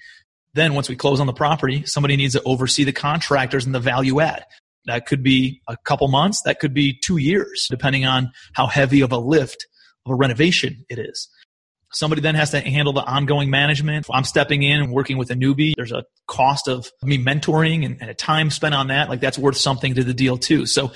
Then 0.55 0.75
once 0.75 0.89
we 0.89 0.97
close 0.97 1.21
on 1.21 1.27
the 1.27 1.33
property, 1.33 1.85
somebody 1.85 2.17
needs 2.17 2.35
to 2.35 2.43
oversee 2.45 2.85
the 2.85 2.93
contractors 2.93 3.67
and 3.67 3.75
the 3.75 3.81
value 3.81 4.21
add. 4.21 4.45
That 4.87 5.07
could 5.07 5.23
be 5.23 5.63
a 5.67 5.77
couple 5.85 6.09
months. 6.09 6.43
That 6.43 6.61
could 6.61 6.75
be 6.75 6.99
two 7.03 7.17
years, 7.17 7.67
depending 7.71 8.05
on 8.05 8.33
how 8.53 8.67
heavy 8.67 9.01
of 9.01 9.13
a 9.13 9.19
lift 9.19 9.67
of 10.07 10.13
a 10.13 10.15
renovation 10.15 10.85
it 10.89 10.99
is. 10.99 11.29
Somebody 11.95 12.23
then 12.23 12.35
has 12.35 12.51
to 12.51 12.61
handle 12.61 12.93
the 12.93 13.05
ongoing 13.05 13.51
management. 13.51 14.07
If 14.07 14.11
I'm 14.11 14.25
stepping 14.25 14.63
in 14.63 14.81
and 14.81 14.93
working 14.93 15.17
with 15.17 15.31
a 15.31 15.35
newbie. 15.35 15.75
There's 15.77 15.93
a 15.93 16.05
cost 16.27 16.69
of 16.69 16.91
me 17.03 17.19
mentoring 17.19 17.85
and, 17.85 17.99
and 18.01 18.11
a 18.11 18.15
time 18.15 18.51
spent 18.51 18.75
on 18.75 18.89
that. 18.89 19.09
Like 19.09 19.21
that's 19.21 19.39
worth 19.39 19.57
something 19.57 19.95
to 19.95 20.05
the 20.05 20.15
deal 20.15 20.37
too. 20.37 20.67
So 20.67 20.93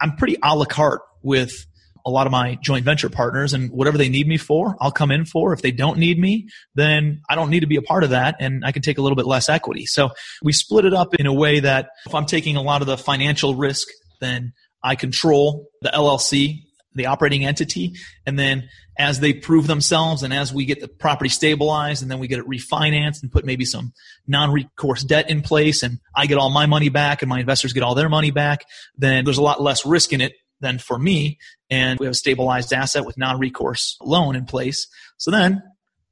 I'm 0.00 0.16
pretty 0.16 0.36
a 0.42 0.56
la 0.56 0.64
carte 0.64 1.02
with 1.22 1.66
a 2.06 2.10
lot 2.10 2.26
of 2.26 2.30
my 2.30 2.56
joint 2.62 2.84
venture 2.84 3.10
partners 3.10 3.52
and 3.52 3.70
whatever 3.70 3.98
they 3.98 4.08
need 4.08 4.26
me 4.26 4.38
for, 4.38 4.76
I'll 4.80 4.90
come 4.90 5.10
in 5.10 5.26
for. 5.26 5.52
If 5.52 5.60
they 5.60 5.72
don't 5.72 5.98
need 5.98 6.18
me, 6.18 6.48
then 6.74 7.20
I 7.28 7.34
don't 7.34 7.50
need 7.50 7.60
to 7.60 7.66
be 7.66 7.76
a 7.76 7.82
part 7.82 8.02
of 8.02 8.10
that 8.10 8.36
and 8.40 8.64
I 8.64 8.72
can 8.72 8.80
take 8.80 8.96
a 8.96 9.02
little 9.02 9.16
bit 9.16 9.26
less 9.26 9.50
equity. 9.50 9.84
So 9.84 10.10
we 10.42 10.52
split 10.52 10.86
it 10.86 10.94
up 10.94 11.14
in 11.14 11.26
a 11.26 11.32
way 11.34 11.60
that 11.60 11.90
if 12.06 12.14
I'm 12.14 12.24
taking 12.24 12.56
a 12.56 12.62
lot 12.62 12.80
of 12.80 12.86
the 12.86 12.96
financial 12.96 13.54
risk, 13.54 13.88
then 14.20 14.52
I 14.82 14.94
control 14.94 15.68
the 15.82 15.90
LLC 15.90 16.62
the 16.94 17.06
operating 17.06 17.44
entity. 17.44 17.94
And 18.26 18.38
then 18.38 18.68
as 18.98 19.20
they 19.20 19.32
prove 19.32 19.66
themselves 19.66 20.22
and 20.22 20.32
as 20.34 20.52
we 20.52 20.64
get 20.64 20.80
the 20.80 20.88
property 20.88 21.30
stabilized 21.30 22.02
and 22.02 22.10
then 22.10 22.18
we 22.18 22.26
get 22.26 22.40
it 22.40 22.48
refinanced 22.48 23.22
and 23.22 23.30
put 23.30 23.44
maybe 23.44 23.64
some 23.64 23.92
non-recourse 24.26 25.04
debt 25.04 25.30
in 25.30 25.42
place 25.42 25.82
and 25.82 25.98
I 26.16 26.26
get 26.26 26.38
all 26.38 26.50
my 26.50 26.66
money 26.66 26.88
back 26.88 27.22
and 27.22 27.28
my 27.28 27.40
investors 27.40 27.72
get 27.72 27.82
all 27.82 27.94
their 27.94 28.08
money 28.08 28.30
back, 28.30 28.64
then 28.96 29.24
there's 29.24 29.38
a 29.38 29.42
lot 29.42 29.62
less 29.62 29.86
risk 29.86 30.12
in 30.12 30.20
it 30.20 30.34
than 30.60 30.78
for 30.78 30.98
me. 30.98 31.38
And 31.70 32.00
we 32.00 32.06
have 32.06 32.12
a 32.12 32.16
stabilized 32.16 32.72
asset 32.72 33.04
with 33.04 33.16
non-recourse 33.16 33.96
loan 34.00 34.34
in 34.34 34.44
place. 34.44 34.88
So 35.16 35.30
then 35.30 35.62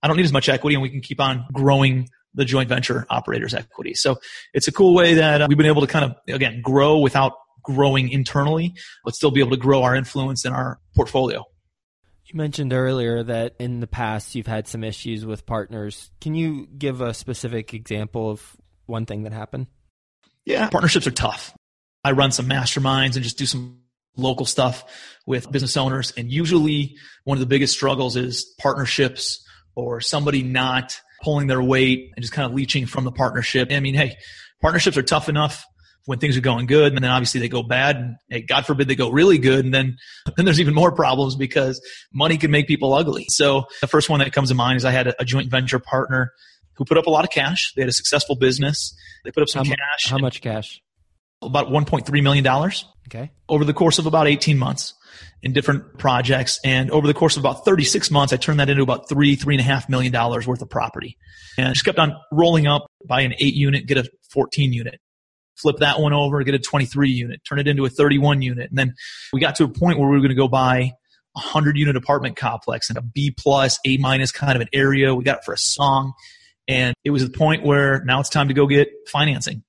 I 0.02 0.08
don't 0.08 0.16
need 0.16 0.26
as 0.26 0.32
much 0.32 0.48
equity 0.48 0.76
and 0.76 0.82
we 0.82 0.90
can 0.90 1.00
keep 1.00 1.20
on 1.20 1.46
growing 1.52 2.08
the 2.34 2.44
joint 2.44 2.68
venture 2.68 3.06
operators 3.10 3.54
equity. 3.54 3.94
So 3.94 4.18
it's 4.52 4.68
a 4.68 4.72
cool 4.72 4.94
way 4.94 5.14
that 5.14 5.42
uh, 5.42 5.46
we've 5.48 5.56
been 5.56 5.66
able 5.66 5.80
to 5.80 5.86
kind 5.86 6.04
of, 6.04 6.14
again, 6.28 6.60
grow 6.62 6.98
without 6.98 7.32
growing 7.66 8.08
internally, 8.08 8.74
but 9.04 9.14
still 9.14 9.30
be 9.30 9.40
able 9.40 9.50
to 9.50 9.56
grow 9.56 9.82
our 9.82 9.94
influence 9.94 10.44
in 10.44 10.52
our 10.52 10.80
portfolio. 10.94 11.44
You 12.24 12.36
mentioned 12.36 12.72
earlier 12.72 13.22
that 13.22 13.54
in 13.60 13.80
the 13.80 13.86
past 13.86 14.34
you've 14.34 14.46
had 14.46 14.66
some 14.66 14.82
issues 14.82 15.24
with 15.24 15.46
partners. 15.46 16.10
Can 16.20 16.34
you 16.34 16.66
give 16.66 17.00
a 17.00 17.14
specific 17.14 17.74
example 17.74 18.30
of 18.30 18.56
one 18.86 19.06
thing 19.06 19.24
that 19.24 19.32
happened? 19.32 19.66
Yeah, 20.44 20.68
partnerships 20.68 21.06
are 21.06 21.12
tough. 21.12 21.54
I 22.02 22.12
run 22.12 22.32
some 22.32 22.46
masterminds 22.46 23.14
and 23.14 23.22
just 23.22 23.38
do 23.38 23.46
some 23.46 23.80
local 24.16 24.46
stuff 24.46 24.84
with 25.26 25.50
business 25.50 25.76
owners. 25.76 26.12
And 26.16 26.30
usually 26.30 26.96
one 27.24 27.36
of 27.36 27.40
the 27.40 27.46
biggest 27.46 27.74
struggles 27.74 28.16
is 28.16 28.44
partnerships 28.58 29.44
or 29.74 30.00
somebody 30.00 30.42
not 30.42 31.00
pulling 31.22 31.46
their 31.46 31.62
weight 31.62 32.12
and 32.16 32.22
just 32.22 32.32
kind 32.32 32.46
of 32.46 32.54
leeching 32.54 32.86
from 32.86 33.04
the 33.04 33.12
partnership. 33.12 33.70
I 33.70 33.80
mean, 33.80 33.94
hey, 33.94 34.16
partnerships 34.60 34.96
are 34.96 35.02
tough 35.02 35.28
enough 35.28 35.64
when 36.06 36.18
things 36.18 36.36
are 36.36 36.40
going 36.40 36.66
good 36.66 36.94
and 36.94 37.04
then 37.04 37.10
obviously 37.10 37.40
they 37.40 37.48
go 37.48 37.62
bad 37.62 37.96
and 37.96 38.16
hey, 38.30 38.40
God 38.40 38.64
forbid 38.64 38.88
they 38.88 38.94
go 38.94 39.10
really 39.10 39.38
good 39.38 39.64
and 39.64 39.74
then 39.74 39.96
then 40.36 40.44
there's 40.44 40.60
even 40.60 40.74
more 40.74 40.92
problems 40.92 41.36
because 41.36 41.80
money 42.12 42.38
can 42.38 42.50
make 42.50 42.66
people 42.66 42.94
ugly. 42.94 43.26
So 43.28 43.66
the 43.80 43.86
first 43.86 44.08
one 44.08 44.20
that 44.20 44.32
comes 44.32 44.48
to 44.48 44.54
mind 44.54 44.78
is 44.78 44.84
I 44.84 44.92
had 44.92 45.08
a, 45.08 45.20
a 45.20 45.24
joint 45.24 45.50
venture 45.50 45.78
partner 45.78 46.32
who 46.74 46.84
put 46.84 46.96
up 46.96 47.06
a 47.06 47.10
lot 47.10 47.24
of 47.24 47.30
cash. 47.30 47.72
They 47.74 47.82
had 47.82 47.88
a 47.88 47.92
successful 47.92 48.36
business. 48.36 48.94
They 49.24 49.30
put 49.30 49.42
up 49.42 49.48
some 49.48 49.66
how, 49.66 49.74
cash. 49.74 50.10
How 50.10 50.18
much 50.18 50.40
cash? 50.40 50.80
About 51.42 51.68
1.3 51.68 52.22
million 52.22 52.44
dollars. 52.44 52.86
Okay. 53.08 53.30
Over 53.48 53.64
the 53.64 53.74
course 53.74 53.98
of 53.98 54.06
about 54.06 54.26
18 54.26 54.58
months 54.58 54.94
in 55.42 55.52
different 55.52 55.98
projects. 55.98 56.58
And 56.64 56.90
over 56.90 57.06
the 57.06 57.14
course 57.14 57.36
of 57.36 57.42
about 57.42 57.64
36 57.64 58.10
months, 58.10 58.32
I 58.32 58.36
turned 58.36 58.60
that 58.60 58.68
into 58.68 58.82
about 58.82 59.08
three, 59.08 59.36
three 59.36 59.54
and 59.54 59.60
a 59.60 59.64
half 59.64 59.88
million 59.88 60.12
dollars 60.12 60.46
worth 60.46 60.60
of 60.60 60.68
property. 60.68 61.16
And 61.56 61.72
just 61.72 61.84
kept 61.84 61.98
on 61.98 62.14
rolling 62.32 62.66
up, 62.66 62.86
buy 63.06 63.22
an 63.22 63.34
eight 63.38 63.54
unit, 63.54 63.86
get 63.86 63.96
a 63.96 64.08
14 64.30 64.72
unit 64.72 65.00
flip 65.56 65.76
that 65.78 66.00
one 66.00 66.12
over, 66.12 66.42
get 66.42 66.54
a 66.54 66.58
23 66.58 67.10
unit, 67.10 67.40
turn 67.48 67.58
it 67.58 67.68
into 67.68 67.84
a 67.84 67.88
31 67.88 68.42
unit. 68.42 68.68
And 68.70 68.78
then 68.78 68.94
we 69.32 69.40
got 69.40 69.56
to 69.56 69.64
a 69.64 69.68
point 69.68 69.98
where 69.98 70.08
we 70.08 70.16
were 70.16 70.20
going 70.20 70.30
to 70.30 70.34
go 70.34 70.48
buy 70.48 70.92
a 71.36 71.40
hundred 71.40 71.76
unit 71.76 71.96
apartment 71.96 72.36
complex 72.36 72.90
in 72.90 72.96
a 72.96 73.02
B 73.02 73.34
plus, 73.36 73.78
A 73.84 73.98
minus 73.98 74.32
kind 74.32 74.56
of 74.56 74.62
an 74.62 74.68
area. 74.72 75.14
We 75.14 75.24
got 75.24 75.38
it 75.38 75.44
for 75.44 75.54
a 75.54 75.58
song. 75.58 76.14
And 76.68 76.94
it 77.04 77.10
was 77.10 77.22
the 77.22 77.36
point 77.36 77.64
where 77.64 78.02
now 78.04 78.20
it's 78.20 78.28
time 78.28 78.48
to 78.48 78.54
go 78.54 78.66
get 78.66 78.88
financing. 79.08 79.62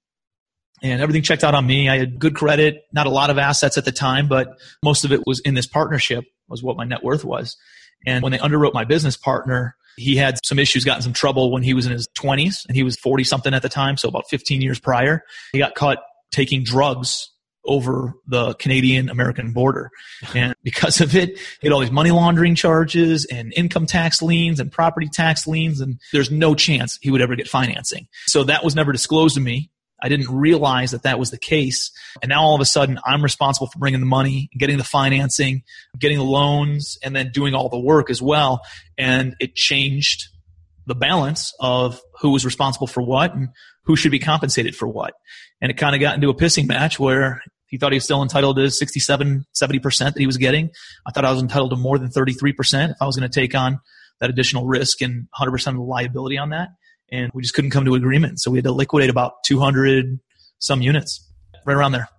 And 0.81 1.01
everything 1.01 1.23
checked 1.23 1.43
out 1.43 1.55
on 1.55 1.65
me. 1.65 1.89
I 1.89 1.97
had 1.97 2.19
good 2.19 2.35
credit, 2.35 2.83
not 2.93 3.07
a 3.07 3.09
lot 3.09 3.29
of 3.29 3.37
assets 3.37 3.77
at 3.77 3.85
the 3.85 3.91
time, 3.91 4.27
but 4.27 4.49
most 4.83 5.05
of 5.05 5.11
it 5.11 5.21
was 5.25 5.39
in 5.39 5.55
this 5.55 5.67
partnership 5.67 6.23
was 6.47 6.63
what 6.63 6.77
my 6.77 6.85
net 6.85 7.03
worth 7.03 7.25
was. 7.25 7.57
And 8.05 8.23
when 8.23 8.31
they 8.31 8.37
underwrote 8.37 8.73
my 8.73 8.85
business 8.85 9.17
partner, 9.17 9.75
he 9.97 10.15
had 10.15 10.39
some 10.45 10.59
issues, 10.59 10.85
got 10.85 10.97
in 10.97 11.01
some 11.01 11.13
trouble 11.13 11.51
when 11.51 11.63
he 11.63 11.73
was 11.73 11.85
in 11.85 11.91
his 11.91 12.07
20s 12.17 12.65
and 12.67 12.75
he 12.75 12.83
was 12.83 12.97
40 12.97 13.23
something 13.23 13.53
at 13.53 13.61
the 13.61 13.69
time. 13.69 13.97
So 13.97 14.07
about 14.07 14.29
15 14.29 14.61
years 14.61 14.79
prior, 14.79 15.23
he 15.51 15.57
got 15.57 15.75
caught 15.75 15.97
taking 16.31 16.63
drugs 16.63 17.31
over 17.65 18.13
the 18.27 18.53
Canadian 18.55 19.09
American 19.09 19.51
border. 19.51 19.89
And 20.33 20.55
because 20.63 21.01
of 21.01 21.15
it, 21.15 21.37
he 21.37 21.67
had 21.67 21.73
all 21.73 21.81
these 21.81 21.91
money 21.91 22.11
laundering 22.11 22.55
charges 22.55 23.25
and 23.25 23.53
income 23.55 23.85
tax 23.85 24.21
liens 24.21 24.59
and 24.59 24.71
property 24.71 25.09
tax 25.11 25.47
liens. 25.47 25.81
And 25.81 25.99
there's 26.13 26.31
no 26.31 26.55
chance 26.55 26.97
he 27.01 27.11
would 27.11 27.21
ever 27.21 27.35
get 27.35 27.47
financing. 27.47 28.07
So 28.27 28.43
that 28.45 28.63
was 28.63 28.75
never 28.75 28.91
disclosed 28.91 29.35
to 29.35 29.41
me. 29.41 29.69
I 30.01 30.09
didn't 30.09 30.29
realize 30.29 30.91
that 30.91 31.03
that 31.03 31.19
was 31.19 31.31
the 31.31 31.37
case. 31.37 31.91
And 32.21 32.29
now 32.29 32.41
all 32.43 32.55
of 32.55 32.61
a 32.61 32.65
sudden 32.65 32.99
I'm 33.05 33.23
responsible 33.23 33.67
for 33.67 33.79
bringing 33.79 33.99
the 33.99 34.05
money, 34.05 34.49
getting 34.57 34.77
the 34.77 34.83
financing, 34.83 35.63
getting 35.97 36.17
the 36.17 36.23
loans, 36.23 36.97
and 37.03 37.15
then 37.15 37.31
doing 37.33 37.53
all 37.53 37.69
the 37.69 37.79
work 37.79 38.09
as 38.09 38.21
well. 38.21 38.61
And 38.97 39.35
it 39.39 39.55
changed 39.55 40.27
the 40.85 40.95
balance 40.95 41.53
of 41.59 41.99
who 42.21 42.29
was 42.29 42.45
responsible 42.45 42.87
for 42.87 43.01
what 43.01 43.33
and 43.33 43.49
who 43.83 43.95
should 43.95 44.11
be 44.11 44.19
compensated 44.19 44.75
for 44.75 44.87
what. 44.87 45.13
And 45.61 45.71
it 45.71 45.77
kind 45.77 45.95
of 45.95 46.01
got 46.01 46.15
into 46.15 46.29
a 46.29 46.35
pissing 46.35 46.67
match 46.67 46.99
where 46.99 47.41
he 47.67 47.77
thought 47.77 47.91
he 47.91 47.97
was 47.97 48.05
still 48.05 48.21
entitled 48.21 48.55
to 48.57 48.71
67, 48.71 49.45
70% 49.53 49.97
that 49.99 50.17
he 50.17 50.25
was 50.25 50.37
getting. 50.37 50.69
I 51.05 51.11
thought 51.11 51.25
I 51.25 51.31
was 51.31 51.41
entitled 51.41 51.71
to 51.71 51.75
more 51.75 51.97
than 51.97 52.09
33% 52.09 52.91
if 52.91 52.97
I 53.01 53.05
was 53.05 53.17
going 53.17 53.29
to 53.29 53.39
take 53.39 53.55
on 53.55 53.79
that 54.19 54.29
additional 54.29 54.65
risk 54.65 55.01
and 55.01 55.27
100% 55.37 55.67
of 55.67 55.73
the 55.75 55.81
liability 55.81 56.37
on 56.37 56.49
that 56.49 56.69
and 57.11 57.31
we 57.33 57.41
just 57.41 57.53
couldn't 57.53 57.71
come 57.71 57.85
to 57.85 57.95
agreement. 57.95 58.39
So 58.39 58.51
we 58.51 58.57
had 58.57 58.65
to 58.65 58.71
liquidate 58.71 59.09
about 59.09 59.43
200 59.45 60.19
some 60.59 60.81
units, 60.81 61.25
right 61.65 61.75
around 61.75 61.91
there. 61.93 62.09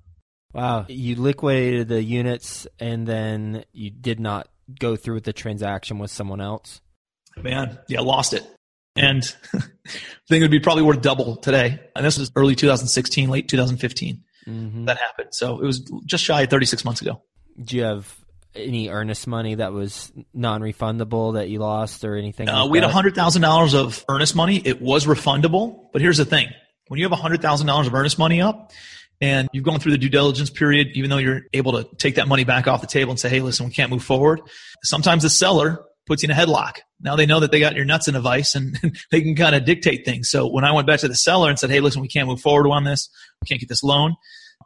Wow. 0.55 0.87
You 0.89 1.17
liquidated 1.17 1.89
the 1.89 2.03
units 2.03 2.67
and 2.79 3.07
then 3.07 3.65
you 3.73 3.91
did 3.91 4.19
not 4.19 4.49
go 4.79 4.97
through 4.97 5.15
with 5.15 5.25
the 5.25 5.33
transaction 5.33 5.99
with 5.99 6.11
someone 6.11 6.41
else? 6.41 6.81
Man, 7.37 7.79
yeah, 7.89 8.01
lost 8.01 8.33
it. 8.33 8.47
And 8.97 9.23
I 9.55 9.61
think 10.29 10.41
it 10.41 10.43
would 10.43 10.51
be 10.51 10.61
probably 10.61 10.83
worth 10.83 11.01
double 11.01 11.37
today. 11.37 11.81
And 11.95 12.05
this 12.05 12.19
was 12.19 12.33
early 12.35 12.55
2016, 12.55 13.29
late 13.29 13.49
2015 13.49 14.23
mm-hmm. 14.47 14.85
that 14.87 14.99
happened. 14.99 15.29
So 15.33 15.61
it 15.61 15.65
was 15.65 15.81
just 16.05 16.25
shy 16.25 16.43
of 16.43 16.51
36 16.51 16.85
months 16.85 17.03
ago. 17.03 17.23
Do 17.63 17.77
you 17.77 17.83
have 17.83 18.18
any 18.55 18.89
earnest 18.89 19.27
money 19.27 19.57
that 19.57 19.73
was 19.73 20.13
non-refundable 20.35 21.35
that 21.35 21.49
you 21.49 21.59
lost 21.59 22.05
or 22.05 22.17
anything? 22.17 22.49
Uh, 22.49 22.65
like 22.65 22.71
we 22.73 22.79
had 22.81 22.91
hundred 22.91 23.15
thousand 23.15 23.43
dollars 23.43 23.75
of 23.75 24.05
earnest 24.09 24.35
money. 24.35 24.61
It 24.65 24.81
was 24.81 25.07
refundable, 25.07 25.91
but 25.93 26.03
here's 26.03 26.19
the 26.19 26.25
thing: 26.25 26.49
when 26.89 26.99
you 26.99 27.09
have 27.09 27.19
hundred 27.19 27.43
thousand 27.43 27.67
dollars 27.67 27.87
of 27.87 27.95
earnest 27.95 28.19
money 28.19 28.41
up, 28.41 28.73
and 29.21 29.49
you've 29.53 29.65
gone 29.65 29.81
through 29.81 29.93
the 29.93 29.99
due 29.99 30.09
diligence 30.09 30.51
period, 30.51 30.89
even 30.95 31.11
though 31.11 31.19
you're 31.19 31.43
able 31.53 31.73
to 31.73 31.97
take 31.97 32.17
that 32.17 32.29
money 32.29 32.45
back 32.45 32.67
off 32.67 32.81
the 32.81 32.87
table 32.87 33.11
and 33.11 33.21
say, 33.21 33.29
"Hey, 33.29 33.41
listen, 33.41 33.67
we 33.67 33.73
can't 33.73 33.91
move 33.91 34.03
forward." 34.03 34.41
Sometimes 34.83 35.23
the 35.23 35.31
seller 35.31 35.85
puts 36.07 36.23
you 36.23 36.29
in 36.29 36.31
a 36.31 36.35
headlock. 36.35 36.79
Now 37.01 37.17
they 37.17 37.27
know 37.27 37.41
that 37.41 37.53
they 37.53 37.61
got 37.61 37.77
your 37.77 37.85
nuts 37.85 38.09
in 38.09 38.17
a 38.17 38.21
vice 38.21 38.55
and 38.55 38.79
they 39.11 39.21
can 39.21 39.37
kind 39.37 39.55
of 39.55 39.65
dictate 39.65 40.05
things. 40.05 40.31
So 40.31 40.49
when 40.49 40.65
I 40.65 40.73
went 40.73 40.87
back 40.87 41.01
to 41.01 41.09
the 41.09 41.15
seller 41.15 41.49
and 41.49 41.59
said, 41.59 41.71
"Hey, 41.71 41.81
listen, 41.81 42.03
we 42.03 42.09
can't 42.09 42.29
move 42.29 42.41
forward 42.41 42.69
on 42.71 42.85
this. 42.85 43.09
We 43.43 43.47
can't 43.47 43.61
get 43.61 43.69
this 43.69 43.83
loan," 43.83 44.17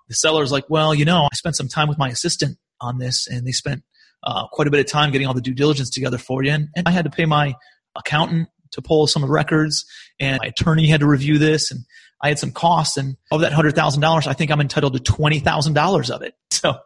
the 0.08 0.14
seller's 0.14 0.52
like, 0.52 0.64
"Well, 0.68 0.94
you 0.94 1.04
know, 1.04 1.28
I 1.30 1.34
spent 1.34 1.56
some 1.56 1.68
time 1.68 1.88
with 1.88 1.98
my 1.98 2.08
assistant 2.08 2.58
on 2.82 2.98
this, 2.98 3.26
and 3.26 3.46
they 3.46 3.52
spent 3.52 3.82
uh, 4.22 4.46
quite 4.48 4.68
a 4.68 4.70
bit 4.70 4.80
of 4.80 4.86
time 4.86 5.10
getting 5.10 5.26
all 5.26 5.34
the 5.34 5.40
due 5.40 5.54
diligence 5.54 5.90
together 5.90 6.18
for 6.18 6.42
you. 6.42 6.50
And, 6.50 6.68
and 6.76 6.86
I 6.86 6.90
had 6.90 7.04
to 7.04 7.10
pay 7.10 7.24
my 7.24 7.54
accountant 7.96 8.48
to 8.72 8.82
pull 8.82 9.06
some 9.06 9.22
of 9.22 9.28
the 9.28 9.32
records, 9.32 9.84
and 10.20 10.38
my 10.40 10.48
attorney 10.48 10.86
had 10.88 11.00
to 11.00 11.06
review 11.06 11.38
this, 11.38 11.70
and 11.70 11.80
I 12.22 12.28
had 12.28 12.38
some 12.38 12.52
costs. 12.52 12.96
And 12.96 13.16
of 13.30 13.40
that 13.40 13.52
hundred 13.52 13.74
thousand 13.74 14.00
dollars, 14.00 14.26
I 14.26 14.32
think 14.32 14.50
I'm 14.50 14.60
entitled 14.60 14.94
to 14.94 15.00
twenty 15.00 15.38
thousand 15.40 15.74
dollars 15.74 16.10
of 16.10 16.22
it. 16.22 16.34
So 16.52 16.76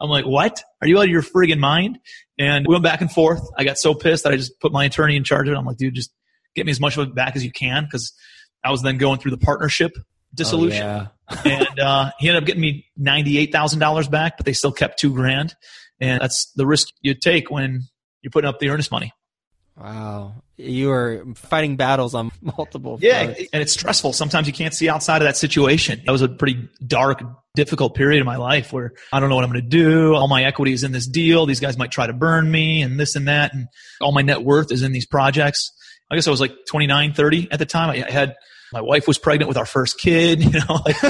I'm 0.00 0.08
like, 0.08 0.24
what? 0.24 0.62
Are 0.80 0.88
you 0.88 0.98
out 0.98 1.04
of 1.04 1.10
your 1.10 1.22
friggin' 1.22 1.58
mind? 1.58 1.98
And 2.38 2.66
we 2.66 2.74
went 2.74 2.84
back 2.84 3.02
and 3.02 3.10
forth. 3.10 3.42
I 3.56 3.64
got 3.64 3.78
so 3.78 3.94
pissed 3.94 4.24
that 4.24 4.32
I 4.32 4.36
just 4.36 4.58
put 4.60 4.72
my 4.72 4.84
attorney 4.84 5.16
in 5.16 5.24
charge 5.24 5.46
of 5.48 5.54
it. 5.54 5.58
I'm 5.58 5.64
like, 5.64 5.76
dude, 5.76 5.94
just 5.94 6.10
get 6.54 6.64
me 6.64 6.70
as 6.70 6.80
much 6.80 6.96
of 6.96 7.06
it 7.06 7.14
back 7.14 7.36
as 7.36 7.44
you 7.44 7.52
can 7.52 7.84
because 7.84 8.14
I 8.64 8.70
was 8.70 8.82
then 8.82 8.96
going 8.96 9.18
through 9.18 9.32
the 9.32 9.38
partnership 9.38 9.92
dissolution. 10.34 10.82
Oh, 10.82 10.86
yeah. 10.86 11.06
And 11.44 11.80
uh, 11.80 12.10
he 12.18 12.28
ended 12.28 12.42
up 12.42 12.46
getting 12.46 12.62
me 12.62 12.86
ninety-eight 12.96 13.52
thousand 13.52 13.80
dollars 13.80 14.08
back, 14.08 14.36
but 14.36 14.46
they 14.46 14.52
still 14.52 14.72
kept 14.72 14.98
two 14.98 15.12
grand. 15.12 15.54
And 16.00 16.20
that's 16.20 16.52
the 16.56 16.66
risk 16.66 16.88
you 17.00 17.14
take 17.14 17.50
when 17.50 17.82
you're 18.22 18.30
putting 18.30 18.48
up 18.48 18.58
the 18.58 18.68
earnest 18.68 18.90
money. 18.90 19.12
Wow. 19.76 20.42
You 20.56 20.90
are 20.90 21.22
fighting 21.34 21.76
battles 21.76 22.14
on 22.14 22.32
multiple 22.40 22.98
Yeah, 23.00 23.34
and 23.52 23.62
it's 23.62 23.72
stressful. 23.72 24.14
Sometimes 24.14 24.46
you 24.46 24.52
can't 24.52 24.72
see 24.72 24.88
outside 24.88 25.20
of 25.20 25.26
that 25.26 25.36
situation. 25.36 26.02
That 26.06 26.12
was 26.12 26.22
a 26.22 26.28
pretty 26.28 26.68
dark, 26.86 27.22
difficult 27.54 27.94
period 27.94 28.20
of 28.20 28.26
my 28.26 28.36
life 28.36 28.72
where 28.72 28.92
I 29.12 29.20
don't 29.20 29.28
know 29.28 29.36
what 29.36 29.44
I'm 29.44 29.50
going 29.52 29.62
to 29.62 29.68
do. 29.68 30.14
All 30.14 30.28
my 30.28 30.44
equity 30.44 30.72
is 30.72 30.82
in 30.82 30.92
this 30.92 31.06
deal. 31.06 31.44
These 31.44 31.60
guys 31.60 31.76
might 31.76 31.90
try 31.90 32.06
to 32.06 32.14
burn 32.14 32.50
me 32.50 32.80
and 32.80 32.98
this 32.98 33.16
and 33.16 33.28
that. 33.28 33.52
And 33.52 33.68
all 34.00 34.12
my 34.12 34.22
net 34.22 34.42
worth 34.42 34.72
is 34.72 34.82
in 34.82 34.92
these 34.92 35.06
projects. 35.06 35.72
I 36.10 36.14
guess 36.14 36.26
I 36.26 36.30
was 36.30 36.40
like 36.40 36.54
29, 36.68 37.12
30 37.12 37.48
at 37.50 37.58
the 37.58 37.66
time. 37.66 37.90
I 37.90 38.10
had, 38.10 38.36
my 38.72 38.80
wife 38.80 39.06
was 39.06 39.18
pregnant 39.18 39.48
with 39.48 39.56
our 39.56 39.66
first 39.66 39.98
kid, 39.98 40.42
you 40.44 40.50
know, 40.50 40.80
like 40.84 41.02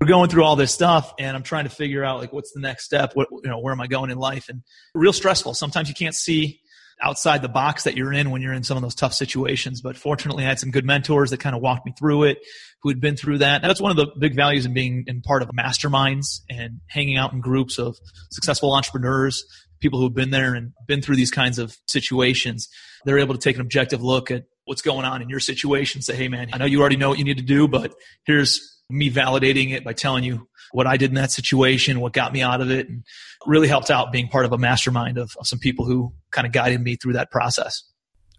we're 0.00 0.06
going 0.06 0.30
through 0.30 0.44
all 0.44 0.56
this 0.56 0.72
stuff 0.72 1.12
and 1.18 1.36
I'm 1.36 1.42
trying 1.42 1.64
to 1.64 1.70
figure 1.70 2.04
out 2.04 2.18
like 2.20 2.32
what's 2.32 2.52
the 2.52 2.60
next 2.60 2.84
step, 2.84 3.12
what 3.14 3.28
you 3.30 3.50
know, 3.50 3.58
where 3.58 3.72
am 3.72 3.80
I 3.80 3.86
going 3.86 4.10
in 4.10 4.18
life? 4.18 4.48
And 4.48 4.62
real 4.94 5.12
stressful. 5.12 5.54
Sometimes 5.54 5.88
you 5.88 5.94
can't 5.94 6.14
see 6.14 6.60
outside 7.00 7.42
the 7.42 7.48
box 7.48 7.84
that 7.84 7.96
you're 7.96 8.12
in 8.12 8.30
when 8.30 8.42
you're 8.42 8.52
in 8.52 8.64
some 8.64 8.76
of 8.76 8.82
those 8.82 8.94
tough 8.94 9.14
situations. 9.14 9.80
But 9.80 9.96
fortunately 9.96 10.44
I 10.44 10.48
had 10.48 10.58
some 10.58 10.70
good 10.70 10.84
mentors 10.84 11.30
that 11.30 11.40
kind 11.40 11.54
of 11.54 11.62
walked 11.62 11.86
me 11.86 11.92
through 11.98 12.24
it, 12.24 12.38
who 12.82 12.88
had 12.88 13.00
been 13.00 13.16
through 13.16 13.38
that. 13.38 13.62
And 13.62 13.70
that's 13.70 13.80
one 13.80 13.90
of 13.90 13.96
the 13.96 14.08
big 14.18 14.34
values 14.34 14.66
in 14.66 14.72
being 14.72 15.04
in 15.06 15.22
part 15.22 15.42
of 15.42 15.48
masterminds 15.50 16.40
and 16.48 16.80
hanging 16.88 17.16
out 17.16 17.32
in 17.32 17.40
groups 17.40 17.78
of 17.78 17.96
successful 18.30 18.72
entrepreneurs, 18.72 19.44
people 19.80 20.00
who've 20.00 20.14
been 20.14 20.30
there 20.30 20.54
and 20.54 20.72
been 20.86 21.02
through 21.02 21.16
these 21.16 21.30
kinds 21.30 21.58
of 21.58 21.76
situations. 21.86 22.68
They're 23.04 23.18
able 23.18 23.34
to 23.34 23.40
take 23.40 23.56
an 23.56 23.62
objective 23.62 24.02
look 24.02 24.30
at 24.30 24.44
what's 24.68 24.82
going 24.82 25.06
on 25.06 25.22
in 25.22 25.28
your 25.30 25.40
situation. 25.40 26.02
Say, 26.02 26.14
hey 26.14 26.28
man, 26.28 26.50
I 26.52 26.58
know 26.58 26.66
you 26.66 26.80
already 26.80 26.96
know 26.96 27.08
what 27.08 27.18
you 27.18 27.24
need 27.24 27.38
to 27.38 27.42
do, 27.42 27.66
but 27.66 27.94
here's 28.24 28.76
me 28.90 29.10
validating 29.10 29.72
it 29.72 29.82
by 29.82 29.94
telling 29.94 30.24
you 30.24 30.46
what 30.72 30.86
I 30.86 30.98
did 30.98 31.10
in 31.10 31.14
that 31.14 31.30
situation, 31.30 32.00
what 32.00 32.12
got 32.12 32.32
me 32.32 32.42
out 32.42 32.60
of 32.60 32.70
it, 32.70 32.88
and 32.88 33.02
really 33.46 33.68
helped 33.68 33.90
out 33.90 34.12
being 34.12 34.28
part 34.28 34.44
of 34.44 34.52
a 34.52 34.58
mastermind 34.58 35.16
of, 35.16 35.34
of 35.40 35.46
some 35.46 35.58
people 35.58 35.86
who 35.86 36.12
kind 36.30 36.46
of 36.46 36.52
guided 36.52 36.82
me 36.82 36.96
through 36.96 37.14
that 37.14 37.30
process. 37.30 37.82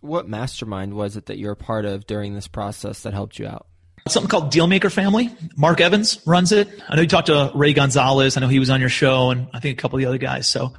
What 0.01 0.29
mastermind 0.29 0.93
was 0.93 1.17
it 1.17 1.25
that 1.25 1.39
you 1.39 1.47
were 1.47 1.55
part 1.55 1.85
of 1.85 2.05
during 2.05 2.35
this 2.35 2.47
process 2.47 3.01
that 3.01 3.13
helped 3.13 3.39
you 3.39 3.47
out? 3.47 3.65
Something 4.07 4.29
called 4.29 4.53
Dealmaker 4.53 4.91
Family. 4.91 5.29
Mark 5.57 5.81
Evans 5.81 6.21
runs 6.25 6.51
it. 6.51 6.69
I 6.87 6.95
know 6.95 7.01
you 7.01 7.07
talked 7.07 7.27
to 7.27 7.51
Ray 7.53 7.73
Gonzalez. 7.73 8.37
I 8.37 8.41
know 8.41 8.47
he 8.47 8.59
was 8.59 8.69
on 8.69 8.79
your 8.79 8.89
show, 8.89 9.31
and 9.31 9.47
I 9.53 9.59
think 9.59 9.77
a 9.77 9.81
couple 9.81 9.97
of 9.97 10.01
the 10.01 10.07
other 10.07 10.17
guys. 10.17 10.47
So 10.47 10.73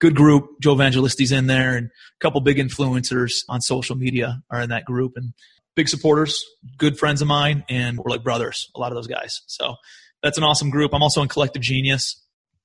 good 0.00 0.14
group. 0.14 0.60
Joe 0.60 0.74
Evangelisti's 0.74 1.32
in 1.32 1.46
there, 1.46 1.76
and 1.76 1.86
a 1.86 2.18
couple 2.20 2.40
big 2.40 2.58
influencers 2.58 3.44
on 3.48 3.60
social 3.60 3.96
media 3.96 4.42
are 4.50 4.60
in 4.60 4.70
that 4.70 4.84
group. 4.84 5.12
And 5.16 5.32
big 5.74 5.88
supporters, 5.88 6.44
good 6.76 6.98
friends 6.98 7.22
of 7.22 7.28
mine, 7.28 7.64
and 7.68 7.98
we're 7.98 8.10
like 8.10 8.24
brothers, 8.24 8.70
a 8.74 8.80
lot 8.80 8.90
of 8.90 8.96
those 8.96 9.06
guys. 9.06 9.42
So 9.46 9.76
that's 10.22 10.38
an 10.38 10.44
awesome 10.44 10.70
group. 10.70 10.92
I'm 10.92 11.02
also 11.02 11.22
in 11.22 11.28
Collective 11.28 11.62
Genius 11.62 12.20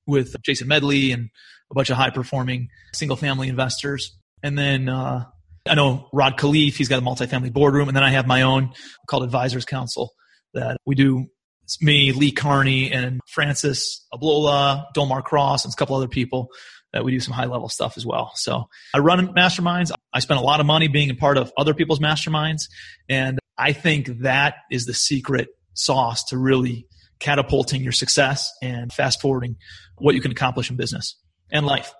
with 0.06 0.34
Jason 0.42 0.68
Medley 0.68 1.12
and 1.12 1.30
a 1.70 1.74
bunch 1.74 1.90
of 1.90 1.96
high 1.96 2.10
performing 2.10 2.68
single 2.92 3.16
family 3.16 3.48
investors. 3.48 4.16
And 4.42 4.58
then 4.58 4.88
uh, 4.88 5.24
I 5.66 5.74
know 5.74 6.08
Rod 6.12 6.36
Khleif, 6.36 6.74
he's 6.74 6.88
got 6.88 6.98
a 6.98 7.02
multifamily 7.02 7.52
boardroom. 7.52 7.88
And 7.88 7.96
then 7.96 8.04
I 8.04 8.10
have 8.10 8.26
my 8.26 8.42
own 8.42 8.72
called 9.08 9.22
Advisors 9.22 9.64
Council 9.64 10.12
that 10.52 10.76
we 10.84 10.94
do. 10.94 11.26
It's 11.62 11.80
me, 11.80 12.12
Lee 12.12 12.30
Kearney, 12.30 12.92
and 12.92 13.20
Francis 13.26 14.06
Ablola, 14.12 14.84
Dolmar 14.92 15.22
Cross, 15.22 15.64
and 15.64 15.72
a 15.72 15.76
couple 15.76 15.96
other 15.96 16.08
people 16.08 16.50
that 16.94 17.04
we 17.04 17.10
do 17.10 17.20
some 17.20 17.34
high 17.34 17.44
level 17.44 17.68
stuff 17.68 17.98
as 17.98 18.06
well. 18.06 18.32
So 18.36 18.68
I 18.94 18.98
run 18.98 19.34
masterminds. 19.34 19.90
I 20.12 20.20
spend 20.20 20.38
a 20.38 20.42
lot 20.42 20.60
of 20.60 20.66
money 20.66 20.86
being 20.86 21.10
a 21.10 21.14
part 21.14 21.36
of 21.36 21.52
other 21.58 21.74
people's 21.74 21.98
masterminds. 21.98 22.68
And 23.08 23.40
I 23.58 23.72
think 23.72 24.20
that 24.20 24.54
is 24.70 24.86
the 24.86 24.94
secret 24.94 25.48
sauce 25.74 26.22
to 26.26 26.38
really 26.38 26.86
catapulting 27.18 27.82
your 27.82 27.92
success 27.92 28.52
and 28.62 28.92
fast 28.92 29.20
forwarding 29.20 29.56
what 29.98 30.14
you 30.14 30.20
can 30.20 30.30
accomplish 30.30 30.70
in 30.70 30.76
business 30.76 31.16
and 31.50 31.66
life. 31.66 31.92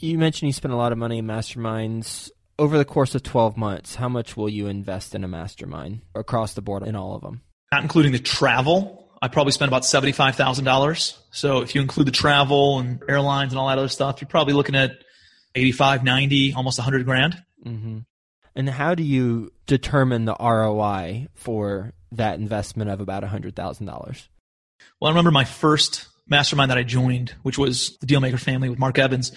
You 0.00 0.18
mentioned 0.18 0.48
you 0.48 0.52
spend 0.52 0.74
a 0.74 0.76
lot 0.76 0.92
of 0.92 0.98
money 0.98 1.18
in 1.18 1.26
masterminds. 1.26 2.30
Over 2.58 2.76
the 2.76 2.84
course 2.84 3.14
of 3.14 3.22
12 3.22 3.56
months, 3.56 3.94
how 3.94 4.08
much 4.08 4.36
will 4.36 4.48
you 4.50 4.66
invest 4.66 5.14
in 5.14 5.24
a 5.24 5.28
mastermind 5.28 6.02
across 6.14 6.52
the 6.54 6.60
board 6.62 6.82
in 6.82 6.94
all 6.94 7.14
of 7.14 7.22
them? 7.22 7.40
Not 7.72 7.82
including 7.82 8.12
the 8.12 8.18
travel 8.18 9.07
I 9.20 9.28
probably 9.28 9.52
spent 9.52 9.68
about 9.68 9.84
seventy-five 9.84 10.36
thousand 10.36 10.64
dollars. 10.64 11.18
So 11.30 11.60
if 11.60 11.74
you 11.74 11.80
include 11.80 12.06
the 12.06 12.12
travel 12.12 12.78
and 12.78 13.02
airlines 13.08 13.52
and 13.52 13.58
all 13.58 13.68
that 13.68 13.78
other 13.78 13.88
stuff, 13.88 14.20
you're 14.20 14.28
probably 14.28 14.54
looking 14.54 14.74
at 14.74 14.92
85, 15.54 16.04
90, 16.04 16.52
almost 16.54 16.78
hundred 16.78 17.04
grand. 17.04 17.42
Mm-hmm. 17.64 17.98
And 18.54 18.68
how 18.68 18.94
do 18.94 19.02
you 19.02 19.52
determine 19.66 20.24
the 20.24 20.36
ROI 20.38 21.28
for 21.34 21.92
that 22.12 22.38
investment 22.38 22.90
of 22.90 23.00
about 23.00 23.24
hundred 23.24 23.56
thousand 23.56 23.86
dollars? 23.86 24.28
Well, 25.00 25.08
I 25.08 25.12
remember 25.12 25.30
my 25.30 25.44
first 25.44 26.06
mastermind 26.26 26.70
that 26.70 26.78
I 26.78 26.82
joined, 26.82 27.34
which 27.42 27.58
was 27.58 27.96
the 27.98 28.06
Dealmaker 28.06 28.38
family 28.38 28.68
with 28.68 28.78
Mark 28.78 28.98
Evans. 28.98 29.32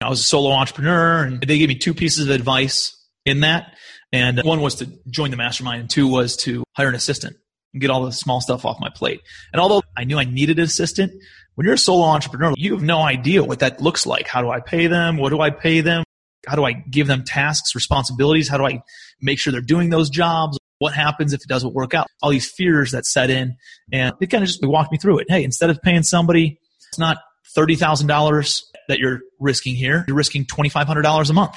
I 0.00 0.08
was 0.08 0.20
a 0.20 0.24
solo 0.24 0.50
entrepreneur 0.50 1.24
and 1.24 1.40
they 1.40 1.58
gave 1.58 1.68
me 1.68 1.76
two 1.76 1.94
pieces 1.94 2.28
of 2.28 2.34
advice 2.34 2.96
in 3.24 3.40
that. 3.40 3.74
And 4.12 4.40
one 4.42 4.60
was 4.60 4.76
to 4.76 4.86
join 5.08 5.30
the 5.30 5.36
mastermind 5.36 5.80
and 5.80 5.90
two 5.90 6.08
was 6.08 6.36
to 6.38 6.64
hire 6.72 6.88
an 6.88 6.94
assistant 6.94 7.36
and 7.72 7.80
get 7.80 7.90
all 7.90 8.04
the 8.04 8.12
small 8.12 8.40
stuff 8.40 8.64
off 8.64 8.78
my 8.80 8.90
plate. 8.90 9.20
And 9.52 9.60
although 9.60 9.82
I 9.96 10.04
knew 10.04 10.18
I 10.18 10.24
needed 10.24 10.58
an 10.58 10.64
assistant, 10.64 11.12
when 11.54 11.64
you're 11.64 11.74
a 11.74 11.78
solo 11.78 12.04
entrepreneur, 12.04 12.54
you 12.56 12.72
have 12.72 12.82
no 12.82 13.00
idea 13.00 13.42
what 13.44 13.58
that 13.60 13.80
looks 13.80 14.06
like. 14.06 14.26
How 14.26 14.42
do 14.42 14.50
I 14.50 14.60
pay 14.60 14.86
them? 14.86 15.16
What 15.16 15.30
do 15.30 15.40
I 15.40 15.50
pay 15.50 15.80
them? 15.80 16.04
How 16.46 16.56
do 16.56 16.64
I 16.64 16.72
give 16.72 17.06
them 17.06 17.24
tasks, 17.24 17.74
responsibilities? 17.74 18.48
How 18.48 18.58
do 18.58 18.66
I 18.66 18.82
make 19.20 19.38
sure 19.38 19.52
they're 19.52 19.60
doing 19.60 19.90
those 19.90 20.10
jobs? 20.10 20.58
What 20.78 20.92
happens 20.94 21.32
if 21.32 21.42
it 21.42 21.48
doesn't 21.48 21.74
work 21.74 21.94
out? 21.94 22.08
All 22.22 22.30
these 22.30 22.50
fears 22.50 22.90
that 22.92 23.06
set 23.06 23.30
in. 23.30 23.56
And 23.92 24.14
it 24.20 24.26
kind 24.26 24.42
of 24.42 24.48
just 24.48 24.64
walked 24.64 24.90
me 24.90 24.98
through 24.98 25.18
it. 25.18 25.26
Hey, 25.28 25.44
instead 25.44 25.70
of 25.70 25.80
paying 25.82 26.02
somebody, 26.02 26.58
it's 26.88 26.98
not 26.98 27.18
$30,000 27.56 28.62
that 28.88 28.98
you're 28.98 29.20
risking 29.38 29.76
here. 29.76 30.04
You're 30.08 30.16
risking 30.16 30.44
$2,500 30.46 31.30
a 31.30 31.32
month. 31.32 31.56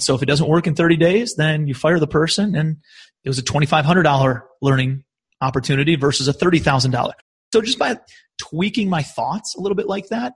So 0.00 0.14
if 0.16 0.22
it 0.22 0.26
doesn't 0.26 0.48
work 0.48 0.66
in 0.66 0.74
30 0.74 0.96
days, 0.96 1.36
then 1.36 1.68
you 1.68 1.74
fire 1.74 2.00
the 2.00 2.08
person 2.08 2.56
and 2.56 2.78
it 3.22 3.28
was 3.28 3.38
a 3.38 3.42
$2,500 3.42 4.42
learning 4.60 5.04
opportunity 5.44 5.96
versus 5.96 6.28
a 6.28 6.32
$30,000. 6.32 7.12
So 7.52 7.60
just 7.60 7.78
by 7.78 7.98
tweaking 8.38 8.88
my 8.88 9.02
thoughts 9.02 9.54
a 9.56 9.60
little 9.60 9.76
bit 9.76 9.86
like 9.86 10.08
that, 10.08 10.34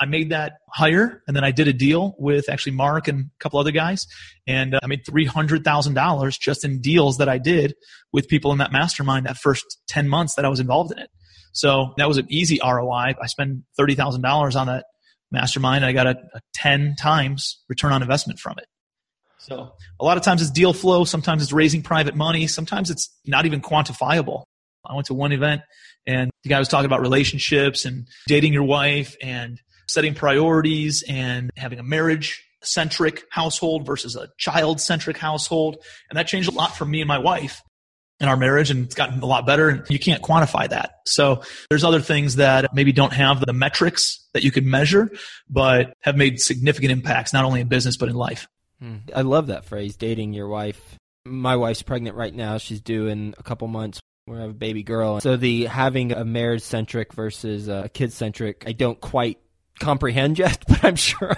I 0.00 0.06
made 0.06 0.30
that 0.30 0.54
hire 0.70 1.22
and 1.26 1.36
then 1.36 1.44
I 1.44 1.50
did 1.50 1.68
a 1.68 1.74
deal 1.74 2.14
with 2.18 2.48
actually 2.48 2.72
Mark 2.72 3.06
and 3.06 3.26
a 3.26 3.42
couple 3.42 3.58
other 3.58 3.70
guys 3.70 4.06
and 4.46 4.74
uh, 4.74 4.80
I 4.82 4.86
made 4.86 5.04
$300,000 5.04 6.40
just 6.40 6.64
in 6.64 6.80
deals 6.80 7.18
that 7.18 7.28
I 7.28 7.36
did 7.36 7.74
with 8.12 8.26
people 8.26 8.50
in 8.52 8.58
that 8.58 8.72
mastermind 8.72 9.26
that 9.26 9.36
first 9.36 9.64
10 9.88 10.08
months 10.08 10.36
that 10.36 10.46
I 10.46 10.48
was 10.48 10.58
involved 10.58 10.92
in 10.92 10.98
it. 10.98 11.10
So 11.52 11.92
that 11.98 12.08
was 12.08 12.16
an 12.16 12.26
easy 12.30 12.58
ROI. 12.64 13.14
I 13.20 13.26
spent 13.26 13.58
$30,000 13.78 14.56
on 14.58 14.66
that 14.68 14.86
mastermind. 15.30 15.84
I 15.84 15.92
got 15.92 16.06
a, 16.06 16.16
a 16.34 16.40
10 16.54 16.94
times 16.96 17.62
return 17.68 17.92
on 17.92 18.00
investment 18.00 18.38
from 18.38 18.56
it. 18.58 18.66
So 19.38 19.72
a 19.98 20.04
lot 20.04 20.16
of 20.16 20.22
times 20.22 20.42
it's 20.42 20.50
deal 20.50 20.72
flow. 20.72 21.04
Sometimes 21.04 21.42
it's 21.42 21.52
raising 21.52 21.82
private 21.82 22.14
money. 22.14 22.46
Sometimes 22.46 22.90
it's 22.90 23.14
not 23.26 23.46
even 23.46 23.60
quantifiable. 23.60 24.44
I 24.84 24.94
went 24.94 25.06
to 25.06 25.14
one 25.14 25.32
event 25.32 25.62
and 26.06 26.30
the 26.42 26.48
guy 26.48 26.58
was 26.58 26.68
talking 26.68 26.86
about 26.86 27.00
relationships 27.00 27.84
and 27.84 28.06
dating 28.26 28.52
your 28.52 28.62
wife 28.64 29.16
and 29.22 29.60
setting 29.88 30.14
priorities 30.14 31.04
and 31.08 31.50
having 31.56 31.78
a 31.78 31.82
marriage 31.82 32.42
centric 32.62 33.24
household 33.30 33.86
versus 33.86 34.16
a 34.16 34.28
child 34.38 34.80
centric 34.80 35.16
household. 35.16 35.78
And 36.08 36.18
that 36.18 36.26
changed 36.26 36.48
a 36.48 36.54
lot 36.54 36.76
for 36.76 36.84
me 36.84 37.00
and 37.00 37.08
my 37.08 37.18
wife 37.18 37.62
in 38.20 38.28
our 38.28 38.36
marriage 38.36 38.70
and 38.70 38.84
it's 38.84 38.94
gotten 38.94 39.20
a 39.20 39.26
lot 39.26 39.46
better 39.46 39.68
and 39.70 39.88
you 39.88 39.98
can't 39.98 40.22
quantify 40.22 40.68
that. 40.68 40.92
So 41.06 41.42
there's 41.70 41.84
other 41.84 42.00
things 42.00 42.36
that 42.36 42.74
maybe 42.74 42.92
don't 42.92 43.12
have 43.12 43.40
the 43.40 43.52
metrics 43.52 44.28
that 44.34 44.44
you 44.44 44.50
could 44.50 44.66
measure, 44.66 45.10
but 45.48 45.94
have 46.02 46.16
made 46.16 46.40
significant 46.40 46.92
impacts, 46.92 47.32
not 47.32 47.44
only 47.44 47.60
in 47.60 47.68
business, 47.68 47.96
but 47.96 48.08
in 48.08 48.14
life. 48.14 48.46
Hmm. 48.78 48.96
I 49.14 49.22
love 49.22 49.48
that 49.48 49.64
phrase, 49.64 49.96
dating 49.96 50.34
your 50.34 50.48
wife. 50.48 50.96
My 51.24 51.56
wife's 51.56 51.82
pregnant 51.82 52.16
right 52.16 52.34
now. 52.34 52.58
She's 52.58 52.80
due 52.80 53.08
in 53.08 53.34
a 53.38 53.42
couple 53.42 53.68
months. 53.68 54.00
We 54.26 54.36
have 54.36 54.50
a 54.50 54.54
baby 54.54 54.82
girl. 54.82 55.20
So 55.20 55.36
the 55.36 55.66
having 55.66 56.12
a 56.12 56.24
marriage 56.24 56.62
centric 56.62 57.12
versus 57.12 57.68
a 57.68 57.88
kid 57.92 58.12
centric, 58.12 58.64
I 58.66 58.72
don't 58.72 59.00
quite 59.00 59.38
comprehend 59.80 60.38
yet, 60.38 60.62
but 60.68 60.84
I'm 60.84 60.96
sure 60.96 61.34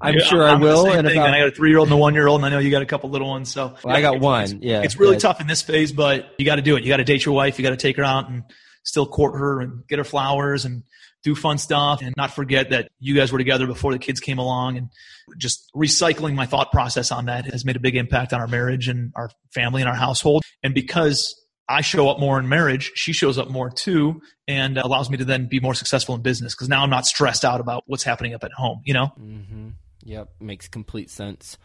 I'm 0.00 0.14
yeah, 0.14 0.24
sure 0.24 0.46
I'm 0.46 0.58
I 0.58 0.64
will. 0.64 0.86
And, 0.86 1.06
about, 1.06 1.26
and, 1.26 1.34
I 1.34 1.38
got 1.38 1.48
a 1.48 1.52
three 1.52 1.70
year 1.70 1.78
old 1.78 1.88
and 1.88 1.94
a 1.94 1.96
one 1.96 2.14
year 2.14 2.26
old, 2.26 2.40
and 2.40 2.46
I 2.46 2.50
know 2.50 2.58
you 2.58 2.70
got 2.70 2.82
a 2.82 2.86
couple 2.86 3.08
little 3.10 3.28
ones. 3.28 3.50
So 3.50 3.74
well, 3.82 3.96
I 3.96 4.02
got 4.02 4.20
one. 4.20 4.60
yeah, 4.62 4.82
it's 4.82 4.98
really 4.98 5.14
yeah. 5.14 5.20
tough 5.20 5.40
in 5.40 5.46
this 5.46 5.62
phase, 5.62 5.92
but 5.92 6.34
you 6.38 6.44
got 6.44 6.56
to 6.56 6.62
do 6.62 6.76
it. 6.76 6.82
You 6.82 6.88
got 6.88 6.98
to 6.98 7.04
date 7.04 7.24
your 7.24 7.34
wife. 7.34 7.58
You 7.58 7.62
got 7.62 7.70
to 7.70 7.76
take 7.76 7.96
her 7.96 8.04
out 8.04 8.28
and 8.28 8.42
still 8.82 9.06
court 9.06 9.38
her 9.38 9.60
and 9.60 9.86
get 9.88 9.98
her 9.98 10.04
flowers 10.04 10.66
and 10.66 10.82
do 11.22 11.34
fun 11.34 11.56
stuff 11.56 12.02
and 12.02 12.14
not 12.16 12.30
forget 12.30 12.70
that 12.70 12.88
you 13.00 13.14
guys 13.14 13.32
were 13.32 13.38
together 13.38 13.66
before 13.66 13.92
the 13.92 13.98
kids 13.98 14.20
came 14.20 14.38
along 14.38 14.76
and 14.76 14.90
just 15.38 15.70
recycling 15.74 16.34
my 16.34 16.44
thought 16.44 16.70
process 16.70 17.10
on 17.10 17.26
that 17.26 17.46
has 17.46 17.64
made 17.64 17.76
a 17.76 17.80
big 17.80 17.96
impact 17.96 18.34
on 18.34 18.40
our 18.40 18.46
marriage 18.46 18.88
and 18.88 19.10
our 19.16 19.30
family 19.54 19.80
and 19.80 19.88
our 19.88 19.96
household. 19.96 20.42
And 20.62 20.74
because 20.74 21.34
I 21.68 21.80
show 21.80 22.08
up 22.08 22.20
more 22.20 22.38
in 22.38 22.48
marriage, 22.48 22.92
she 22.94 23.12
shows 23.12 23.38
up 23.38 23.48
more 23.48 23.70
too, 23.70 24.20
and 24.46 24.76
allows 24.76 25.08
me 25.10 25.16
to 25.18 25.24
then 25.24 25.46
be 25.46 25.60
more 25.60 25.74
successful 25.74 26.14
in 26.14 26.22
business 26.22 26.54
because 26.54 26.68
now 26.68 26.82
I'm 26.82 26.90
not 26.90 27.06
stressed 27.06 27.44
out 27.44 27.60
about 27.60 27.84
what's 27.86 28.02
happening 28.02 28.34
up 28.34 28.44
at 28.44 28.52
home, 28.52 28.82
you 28.84 28.92
know? 28.92 29.12
Mm-hmm. 29.18 29.70
Yep, 30.04 30.28
makes 30.40 30.68
complete 30.68 31.10
sense. 31.10 31.56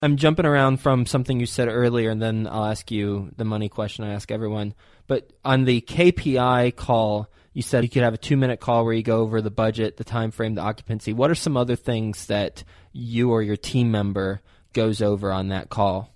I'm 0.00 0.16
jumping 0.16 0.46
around 0.46 0.78
from 0.80 1.06
something 1.06 1.38
you 1.38 1.46
said 1.46 1.68
earlier, 1.68 2.10
and 2.10 2.20
then 2.20 2.48
I'll 2.50 2.64
ask 2.64 2.90
you 2.90 3.30
the 3.36 3.44
money 3.44 3.68
question 3.68 4.04
I 4.04 4.14
ask 4.14 4.32
everyone. 4.32 4.74
But 5.06 5.32
on 5.44 5.64
the 5.64 5.80
KPI 5.80 6.74
call, 6.74 7.28
you 7.52 7.62
said 7.62 7.84
you 7.84 7.90
could 7.90 8.02
have 8.02 8.14
a 8.14 8.18
two 8.18 8.36
minute 8.36 8.58
call 8.58 8.84
where 8.84 8.94
you 8.94 9.04
go 9.04 9.20
over 9.20 9.40
the 9.40 9.50
budget, 9.50 9.98
the 9.98 10.04
time 10.04 10.32
frame, 10.32 10.54
the 10.54 10.62
occupancy. 10.62 11.12
What 11.12 11.30
are 11.30 11.36
some 11.36 11.56
other 11.56 11.76
things 11.76 12.26
that 12.26 12.64
you 12.92 13.30
or 13.30 13.42
your 13.42 13.56
team 13.56 13.92
member 13.92 14.40
goes 14.72 15.02
over 15.02 15.30
on 15.30 15.48
that 15.48 15.68
call? 15.68 16.11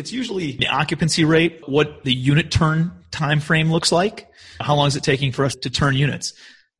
It's 0.00 0.12
usually 0.12 0.52
the 0.52 0.68
occupancy 0.68 1.26
rate, 1.26 1.60
what 1.66 2.04
the 2.04 2.14
unit 2.14 2.50
turn 2.50 2.90
time 3.10 3.38
frame 3.38 3.70
looks 3.70 3.92
like, 3.92 4.30
how 4.58 4.74
long 4.74 4.86
is 4.86 4.96
it 4.96 5.02
taking 5.02 5.30
for 5.30 5.44
us 5.44 5.54
to 5.56 5.68
turn 5.68 5.94
units. 5.94 6.32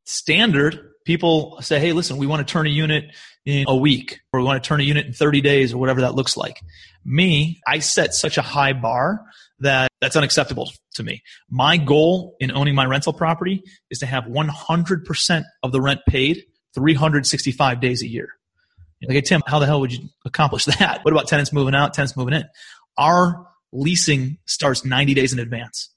Standard, 0.04 0.80
people 1.04 1.58
say, 1.60 1.78
hey, 1.78 1.92
listen, 1.92 2.16
we 2.16 2.26
want 2.26 2.46
to 2.46 2.50
turn 2.50 2.66
a 2.66 2.70
unit 2.70 3.14
in 3.44 3.66
a 3.68 3.76
week, 3.76 4.20
or 4.32 4.40
we 4.40 4.46
want 4.46 4.64
to 4.64 4.66
turn 4.66 4.80
a 4.80 4.84
unit 4.84 5.04
in 5.04 5.12
30 5.12 5.42
days, 5.42 5.74
or 5.74 5.76
whatever 5.76 6.00
that 6.00 6.14
looks 6.14 6.34
like. 6.34 6.60
Me, 7.04 7.60
I 7.66 7.80
set 7.80 8.14
such 8.14 8.38
a 8.38 8.42
high 8.42 8.72
bar 8.72 9.20
that 9.58 9.90
that's 10.00 10.16
unacceptable 10.16 10.70
to 10.94 11.02
me. 11.02 11.22
My 11.50 11.76
goal 11.76 12.36
in 12.40 12.50
owning 12.50 12.74
my 12.74 12.86
rental 12.86 13.12
property 13.12 13.62
is 13.90 13.98
to 13.98 14.06
have 14.06 14.24
100% 14.24 15.44
of 15.62 15.72
the 15.72 15.80
rent 15.82 16.00
paid 16.08 16.42
365 16.74 17.82
days 17.82 18.02
a 18.02 18.08
year. 18.08 18.30
Like, 19.02 19.14
hey, 19.14 19.20
Tim, 19.22 19.42
how 19.46 19.58
the 19.58 19.66
hell 19.66 19.80
would 19.80 19.92
you 19.92 20.08
accomplish 20.24 20.64
that? 20.78 21.00
What 21.02 21.12
about 21.12 21.28
tenants 21.28 21.52
moving 21.52 21.74
out, 21.74 21.94
tenants 21.94 22.16
moving 22.16 22.34
in? 22.34 22.44
Our 22.98 23.46
leasing 23.72 24.38
starts 24.46 24.84
90 24.84 25.14
days 25.14 25.32
in 25.32 25.38
advance. 25.38 25.90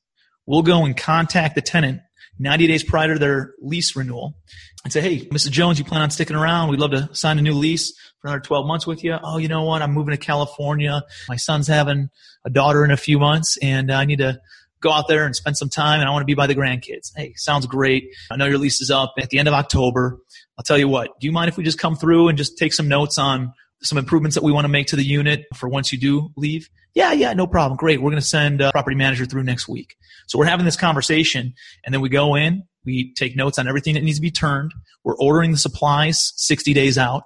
We'll 0.45 0.61
go 0.61 0.85
and 0.85 0.95
contact 0.95 1.55
the 1.55 1.61
tenant 1.61 2.01
90 2.39 2.67
days 2.67 2.83
prior 2.83 3.13
to 3.13 3.19
their 3.19 3.53
lease 3.61 3.95
renewal 3.95 4.35
and 4.83 4.91
say, 4.91 5.01
Hey, 5.01 5.25
Mrs. 5.27 5.51
Jones, 5.51 5.79
you 5.79 5.85
plan 5.85 6.01
on 6.01 6.09
sticking 6.09 6.35
around? 6.35 6.69
We'd 6.69 6.79
love 6.79 6.91
to 6.91 7.09
sign 7.13 7.39
a 7.39 7.41
new 7.41 7.53
lease 7.53 7.93
for 8.19 8.27
another 8.27 8.41
12 8.41 8.65
months 8.65 8.87
with 8.87 9.03
you. 9.03 9.17
Oh, 9.23 9.37
you 9.37 9.47
know 9.47 9.63
what? 9.63 9.81
I'm 9.81 9.93
moving 9.93 10.11
to 10.11 10.17
California. 10.17 11.03
My 11.29 11.35
son's 11.35 11.67
having 11.67 12.09
a 12.45 12.49
daughter 12.49 12.83
in 12.83 12.91
a 12.91 12.97
few 12.97 13.19
months 13.19 13.57
and 13.61 13.91
I 13.91 14.05
need 14.05 14.19
to 14.19 14.39
go 14.81 14.91
out 14.91 15.07
there 15.07 15.25
and 15.25 15.35
spend 15.35 15.57
some 15.57 15.69
time 15.69 16.01
and 16.01 16.09
I 16.09 16.11
want 16.11 16.23
to 16.23 16.25
be 16.25 16.33
by 16.33 16.47
the 16.47 16.55
grandkids. 16.55 17.11
Hey, 17.15 17.33
sounds 17.37 17.65
great. 17.65 18.09
I 18.29 18.35
know 18.35 18.45
your 18.45 18.57
lease 18.57 18.81
is 18.81 18.91
up 18.91 19.13
at 19.17 19.29
the 19.29 19.39
end 19.39 19.47
of 19.47 19.53
October. 19.53 20.19
I'll 20.57 20.63
tell 20.63 20.77
you 20.77 20.87
what, 20.87 21.19
do 21.19 21.27
you 21.27 21.31
mind 21.31 21.49
if 21.49 21.57
we 21.57 21.63
just 21.63 21.79
come 21.79 21.95
through 21.95 22.27
and 22.27 22.37
just 22.37 22.57
take 22.57 22.73
some 22.73 22.87
notes 22.87 23.17
on 23.17 23.53
some 23.81 23.97
improvements 23.97 24.35
that 24.35 24.43
we 24.43 24.51
want 24.51 24.65
to 24.65 24.69
make 24.69 24.87
to 24.87 24.95
the 24.95 25.03
unit 25.03 25.45
for 25.55 25.69
once 25.69 25.93
you 25.93 25.99
do 25.99 26.31
leave? 26.35 26.69
Yeah, 26.93 27.11
yeah, 27.11 27.33
no 27.33 27.47
problem. 27.47 27.77
Great. 27.77 28.01
We're 28.01 28.11
going 28.11 28.21
to 28.21 28.27
send 28.27 28.61
a 28.61 28.71
property 28.71 28.95
manager 28.95 29.25
through 29.25 29.43
next 29.43 29.67
week. 29.67 29.95
So 30.27 30.37
we're 30.37 30.45
having 30.45 30.65
this 30.65 30.75
conversation 30.75 31.53
and 31.83 31.93
then 31.93 32.01
we 32.01 32.09
go 32.09 32.35
in, 32.35 32.63
we 32.85 33.13
take 33.13 33.35
notes 33.35 33.57
on 33.57 33.67
everything 33.67 33.95
that 33.95 34.03
needs 34.03 34.17
to 34.17 34.21
be 34.21 34.31
turned. 34.31 34.73
We're 35.03 35.17
ordering 35.17 35.51
the 35.51 35.57
supplies 35.57 36.33
60 36.35 36.73
days 36.73 36.97
out. 36.97 37.23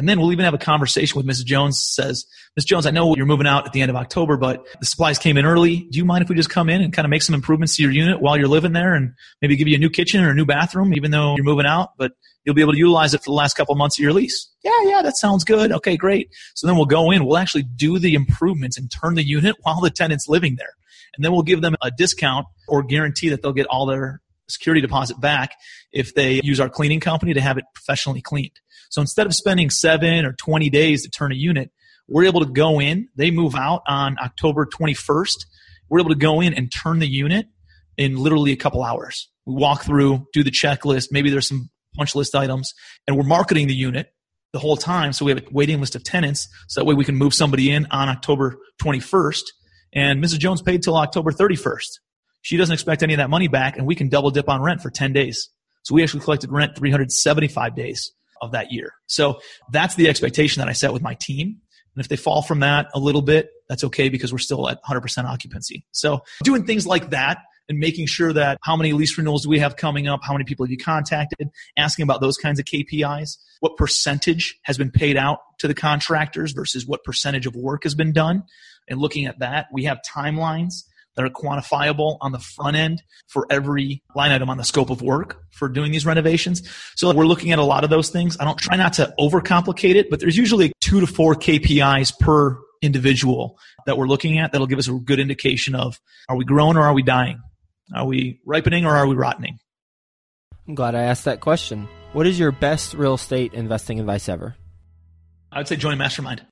And 0.00 0.08
then 0.08 0.18
we'll 0.18 0.32
even 0.32 0.46
have 0.46 0.54
a 0.54 0.58
conversation 0.58 1.18
with 1.18 1.26
Mrs. 1.26 1.44
Jones 1.44 1.78
says, 1.78 2.24
Miss 2.56 2.64
Jones, 2.64 2.86
I 2.86 2.90
know 2.90 3.14
you're 3.16 3.26
moving 3.26 3.46
out 3.46 3.66
at 3.66 3.74
the 3.74 3.82
end 3.82 3.90
of 3.90 3.96
October, 3.96 4.38
but 4.38 4.66
the 4.80 4.86
supplies 4.86 5.18
came 5.18 5.36
in 5.36 5.44
early. 5.44 5.80
Do 5.90 5.98
you 5.98 6.06
mind 6.06 6.22
if 6.22 6.30
we 6.30 6.34
just 6.34 6.48
come 6.48 6.70
in 6.70 6.80
and 6.80 6.90
kind 6.90 7.04
of 7.04 7.10
make 7.10 7.20
some 7.20 7.34
improvements 7.34 7.76
to 7.76 7.82
your 7.82 7.92
unit 7.92 8.18
while 8.18 8.38
you're 8.38 8.48
living 8.48 8.72
there 8.72 8.94
and 8.94 9.12
maybe 9.42 9.56
give 9.56 9.68
you 9.68 9.76
a 9.76 9.78
new 9.78 9.90
kitchen 9.90 10.24
or 10.24 10.30
a 10.30 10.34
new 10.34 10.46
bathroom, 10.46 10.94
even 10.94 11.10
though 11.10 11.34
you're 11.36 11.44
moving 11.44 11.66
out, 11.66 11.90
but 11.98 12.12
you'll 12.44 12.54
be 12.54 12.62
able 12.62 12.72
to 12.72 12.78
utilize 12.78 13.12
it 13.12 13.18
for 13.18 13.28
the 13.28 13.34
last 13.34 13.58
couple 13.58 13.74
of 13.74 13.76
months 13.76 13.98
of 13.98 14.02
your 14.02 14.14
lease? 14.14 14.48
Yeah, 14.64 14.72
yeah, 14.84 15.02
that 15.02 15.18
sounds 15.18 15.44
good. 15.44 15.70
Okay, 15.70 15.98
great. 15.98 16.30
So 16.54 16.66
then 16.66 16.76
we'll 16.76 16.86
go 16.86 17.10
in, 17.10 17.26
we'll 17.26 17.36
actually 17.36 17.64
do 17.64 17.98
the 17.98 18.14
improvements 18.14 18.78
and 18.78 18.90
turn 18.90 19.16
the 19.16 19.22
unit 19.22 19.54
while 19.64 19.82
the 19.82 19.90
tenant's 19.90 20.28
living 20.28 20.56
there. 20.56 20.72
And 21.14 21.22
then 21.22 21.30
we'll 21.30 21.42
give 21.42 21.60
them 21.60 21.76
a 21.82 21.90
discount 21.90 22.46
or 22.68 22.82
guarantee 22.82 23.28
that 23.28 23.42
they'll 23.42 23.52
get 23.52 23.66
all 23.66 23.84
their 23.84 24.22
security 24.50 24.80
deposit 24.80 25.20
back 25.20 25.52
if 25.92 26.14
they 26.14 26.40
use 26.42 26.60
our 26.60 26.68
cleaning 26.68 27.00
company 27.00 27.34
to 27.34 27.40
have 27.40 27.58
it 27.58 27.64
professionally 27.74 28.20
cleaned. 28.20 28.58
So 28.90 29.00
instead 29.00 29.26
of 29.26 29.34
spending 29.34 29.70
seven 29.70 30.24
or 30.24 30.32
20 30.32 30.68
days 30.70 31.02
to 31.04 31.10
turn 31.10 31.32
a 31.32 31.36
unit, 31.36 31.70
we're 32.08 32.24
able 32.24 32.40
to 32.40 32.50
go 32.50 32.80
in. 32.80 33.08
They 33.14 33.30
move 33.30 33.54
out 33.54 33.82
on 33.86 34.16
October 34.20 34.66
21st. 34.66 35.46
We're 35.88 36.00
able 36.00 36.10
to 36.10 36.16
go 36.16 36.40
in 36.40 36.54
and 36.54 36.70
turn 36.70 36.98
the 36.98 37.08
unit 37.08 37.46
in 37.96 38.16
literally 38.16 38.52
a 38.52 38.56
couple 38.56 38.82
hours. 38.82 39.28
We 39.46 39.54
walk 39.54 39.84
through, 39.84 40.26
do 40.32 40.42
the 40.42 40.50
checklist. 40.50 41.08
Maybe 41.12 41.30
there's 41.30 41.48
some 41.48 41.70
punch 41.96 42.14
list 42.14 42.34
items, 42.34 42.72
and 43.06 43.16
we're 43.16 43.24
marketing 43.24 43.68
the 43.68 43.74
unit 43.74 44.12
the 44.52 44.58
whole 44.58 44.76
time. 44.76 45.12
So 45.12 45.24
we 45.24 45.32
have 45.32 45.38
a 45.38 45.46
waiting 45.50 45.80
list 45.80 45.94
of 45.94 46.02
tenants. 46.02 46.48
So 46.68 46.80
that 46.80 46.84
way 46.84 46.94
we 46.94 47.04
can 47.04 47.14
move 47.14 47.34
somebody 47.34 47.70
in 47.70 47.86
on 47.90 48.08
October 48.08 48.58
21st. 48.82 49.42
And 49.92 50.22
Mrs. 50.22 50.38
Jones 50.38 50.62
paid 50.62 50.82
till 50.82 50.96
October 50.96 51.30
31st. 51.32 51.98
She 52.42 52.56
doesn't 52.56 52.72
expect 52.72 53.02
any 53.02 53.14
of 53.14 53.18
that 53.18 53.30
money 53.30 53.48
back, 53.48 53.76
and 53.76 53.86
we 53.86 53.94
can 53.94 54.08
double 54.08 54.30
dip 54.30 54.48
on 54.48 54.62
rent 54.62 54.82
for 54.82 54.90
10 54.90 55.12
days. 55.12 55.48
So 55.82 55.94
we 55.94 56.02
actually 56.02 56.20
collected 56.20 56.50
rent 56.50 56.76
375 56.76 57.74
days 57.74 58.12
of 58.40 58.52
that 58.52 58.72
year. 58.72 58.92
So 59.06 59.40
that's 59.70 59.94
the 59.94 60.08
expectation 60.08 60.60
that 60.60 60.68
I 60.68 60.72
set 60.72 60.92
with 60.92 61.02
my 61.02 61.16
team. 61.20 61.60
And 61.94 62.04
if 62.04 62.08
they 62.08 62.16
fall 62.16 62.42
from 62.42 62.60
that 62.60 62.88
a 62.94 62.98
little 62.98 63.22
bit, 63.22 63.50
that's 63.68 63.84
okay 63.84 64.08
because 64.08 64.32
we're 64.32 64.38
still 64.38 64.68
at 64.68 64.82
100% 64.84 65.24
occupancy. 65.24 65.84
So 65.92 66.20
doing 66.44 66.64
things 66.64 66.86
like 66.86 67.10
that 67.10 67.38
and 67.68 67.78
making 67.78 68.06
sure 68.06 68.32
that 68.32 68.58
how 68.62 68.76
many 68.76 68.92
lease 68.92 69.16
renewals 69.16 69.42
do 69.42 69.48
we 69.48 69.58
have 69.58 69.76
coming 69.76 70.08
up? 70.08 70.20
How 70.22 70.32
many 70.32 70.44
people 70.44 70.66
have 70.66 70.70
you 70.70 70.78
contacted? 70.78 71.50
Asking 71.76 72.02
about 72.02 72.20
those 72.20 72.36
kinds 72.36 72.58
of 72.58 72.64
KPIs. 72.64 73.36
What 73.60 73.76
percentage 73.76 74.58
has 74.62 74.78
been 74.78 74.90
paid 74.90 75.16
out 75.16 75.38
to 75.58 75.68
the 75.68 75.74
contractors 75.74 76.52
versus 76.52 76.86
what 76.86 77.04
percentage 77.04 77.46
of 77.46 77.54
work 77.54 77.82
has 77.82 77.94
been 77.94 78.12
done? 78.12 78.44
And 78.88 79.00
looking 79.00 79.26
at 79.26 79.38
that, 79.40 79.66
we 79.72 79.84
have 79.84 80.00
timelines 80.08 80.84
that 81.16 81.24
are 81.24 81.30
quantifiable 81.30 82.18
on 82.20 82.32
the 82.32 82.38
front 82.38 82.76
end 82.76 83.02
for 83.28 83.46
every 83.50 84.02
line 84.14 84.30
item 84.30 84.48
on 84.48 84.56
the 84.56 84.64
scope 84.64 84.90
of 84.90 85.02
work 85.02 85.42
for 85.50 85.68
doing 85.68 85.92
these 85.92 86.06
renovations. 86.06 86.62
So 86.96 87.12
we're 87.12 87.26
looking 87.26 87.52
at 87.52 87.58
a 87.58 87.64
lot 87.64 87.84
of 87.84 87.90
those 87.90 88.10
things. 88.10 88.36
I 88.40 88.44
don't 88.44 88.58
try 88.58 88.76
not 88.76 88.92
to 88.94 89.12
overcomplicate 89.18 89.94
it, 89.94 90.10
but 90.10 90.20
there's 90.20 90.36
usually 90.36 90.72
two 90.80 91.00
to 91.00 91.06
four 91.06 91.34
KPIs 91.34 92.18
per 92.18 92.58
individual 92.82 93.58
that 93.86 93.98
we're 93.98 94.06
looking 94.06 94.38
at 94.38 94.52
that'll 94.52 94.66
give 94.66 94.78
us 94.78 94.88
a 94.88 94.92
good 94.92 95.20
indication 95.20 95.74
of 95.74 95.98
are 96.28 96.36
we 96.36 96.44
growing 96.44 96.76
or 96.76 96.82
are 96.82 96.94
we 96.94 97.02
dying? 97.02 97.40
Are 97.94 98.06
we 98.06 98.40
ripening 98.46 98.86
or 98.86 98.96
are 98.96 99.06
we 99.06 99.14
rotting? 99.14 99.58
I'm 100.68 100.74
glad 100.74 100.94
I 100.94 101.02
asked 101.02 101.24
that 101.24 101.40
question. 101.40 101.88
What 102.12 102.26
is 102.26 102.38
your 102.38 102.52
best 102.52 102.94
real 102.94 103.14
estate 103.14 103.54
investing 103.54 103.98
advice 103.98 104.28
ever? 104.28 104.56
I 105.52 105.58
would 105.58 105.68
say 105.68 105.76
join 105.76 105.94
a 105.94 105.96
mastermind. 105.96 106.42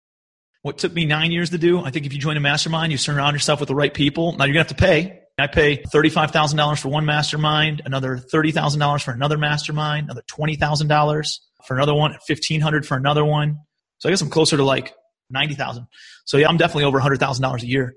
What 0.68 0.76
took 0.76 0.92
me 0.92 1.06
nine 1.06 1.32
years 1.32 1.48
to 1.48 1.56
do, 1.56 1.82
I 1.82 1.90
think 1.90 2.04
if 2.04 2.12
you 2.12 2.18
join 2.18 2.36
a 2.36 2.40
mastermind, 2.40 2.92
you 2.92 2.98
surround 2.98 3.32
yourself 3.32 3.58
with 3.58 3.70
the 3.70 3.74
right 3.74 3.94
people. 3.94 4.32
Now 4.32 4.44
you're 4.44 4.52
going 4.52 4.66
to 4.66 4.74
have 4.74 4.76
to 4.76 4.84
pay. 4.84 5.20
I 5.38 5.46
pay 5.46 5.78
$35,000 5.78 6.78
for 6.78 6.90
one 6.90 7.06
mastermind, 7.06 7.80
another 7.86 8.18
$30,000 8.18 9.02
for 9.02 9.12
another 9.12 9.38
mastermind, 9.38 10.10
another 10.10 10.20
$20,000 10.30 11.38
for 11.66 11.74
another 11.74 11.94
one, 11.94 12.10
1500 12.10 12.84
for 12.84 12.98
another 12.98 13.24
one. 13.24 13.60
So 13.96 14.10
I 14.10 14.12
guess 14.12 14.20
I'm 14.20 14.28
closer 14.28 14.58
to 14.58 14.62
like 14.62 14.92
90,000. 15.30 15.86
So 16.26 16.36
yeah, 16.36 16.50
I'm 16.50 16.58
definitely 16.58 16.84
over 16.84 17.00
$100,000 17.00 17.62
a 17.62 17.66
year. 17.66 17.94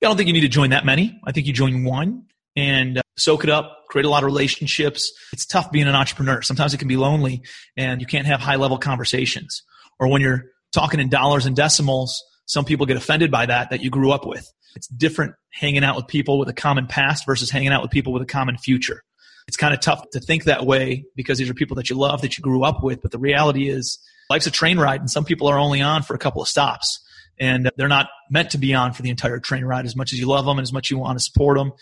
I 0.00 0.06
don't 0.06 0.16
think 0.16 0.28
you 0.28 0.32
need 0.32 0.42
to 0.42 0.48
join 0.48 0.70
that 0.70 0.84
many. 0.84 1.20
I 1.24 1.32
think 1.32 1.48
you 1.48 1.52
join 1.52 1.82
one 1.82 2.26
and 2.54 2.98
uh, 2.98 3.02
soak 3.18 3.42
it 3.42 3.50
up, 3.50 3.86
create 3.88 4.04
a 4.04 4.10
lot 4.10 4.22
of 4.22 4.26
relationships. 4.26 5.12
It's 5.32 5.44
tough 5.44 5.72
being 5.72 5.88
an 5.88 5.96
entrepreneur. 5.96 6.40
Sometimes 6.40 6.72
it 6.72 6.78
can 6.78 6.86
be 6.86 6.96
lonely 6.96 7.42
and 7.76 8.00
you 8.00 8.06
can't 8.06 8.28
have 8.28 8.38
high 8.38 8.56
level 8.56 8.78
conversations. 8.78 9.64
Or 9.98 10.06
when 10.06 10.20
you're 10.20 10.44
talking 10.76 11.00
in 11.00 11.08
dollars 11.08 11.46
and 11.46 11.56
decimals, 11.56 12.22
some 12.44 12.64
people 12.64 12.86
get 12.86 12.96
offended 12.96 13.30
by 13.30 13.46
that 13.46 13.70
that 13.70 13.82
you 13.82 13.90
grew 13.90 14.12
up 14.12 14.26
with. 14.26 14.46
It's 14.76 14.86
different 14.88 15.34
hanging 15.52 15.82
out 15.82 15.96
with 15.96 16.06
people 16.06 16.38
with 16.38 16.48
a 16.48 16.52
common 16.52 16.86
past 16.86 17.24
versus 17.24 17.50
hanging 17.50 17.70
out 17.70 17.82
with 17.82 17.90
people 17.90 18.12
with 18.12 18.22
a 18.22 18.26
common 18.26 18.58
future. 18.58 19.02
It's 19.48 19.56
kind 19.56 19.72
of 19.72 19.80
tough 19.80 20.04
to 20.12 20.20
think 20.20 20.44
that 20.44 20.66
way 20.66 21.06
because 21.14 21.38
these 21.38 21.48
are 21.48 21.54
people 21.54 21.76
that 21.76 21.88
you 21.88 21.96
love, 21.96 22.20
that 22.20 22.36
you 22.36 22.42
grew 22.42 22.62
up 22.62 22.82
with. 22.82 23.00
But 23.00 23.10
the 23.10 23.18
reality 23.18 23.68
is 23.68 23.98
life's 24.28 24.46
a 24.46 24.50
train 24.50 24.78
ride 24.78 25.00
and 25.00 25.10
some 25.10 25.24
people 25.24 25.48
are 25.48 25.58
only 25.58 25.80
on 25.80 26.02
for 26.02 26.14
a 26.14 26.18
couple 26.18 26.42
of 26.42 26.48
stops 26.48 27.02
and 27.38 27.70
they're 27.76 27.88
not 27.88 28.08
meant 28.30 28.50
to 28.50 28.58
be 28.58 28.74
on 28.74 28.92
for 28.92 29.02
the 29.02 29.10
entire 29.10 29.38
train 29.38 29.64
ride 29.64 29.86
as 29.86 29.96
much 29.96 30.12
as 30.12 30.18
you 30.18 30.26
love 30.26 30.44
them 30.44 30.58
and 30.58 30.64
as 30.64 30.72
much 30.72 30.90
you 30.90 30.98
want 30.98 31.18
to 31.18 31.24
support 31.24 31.56
them. 31.56 31.72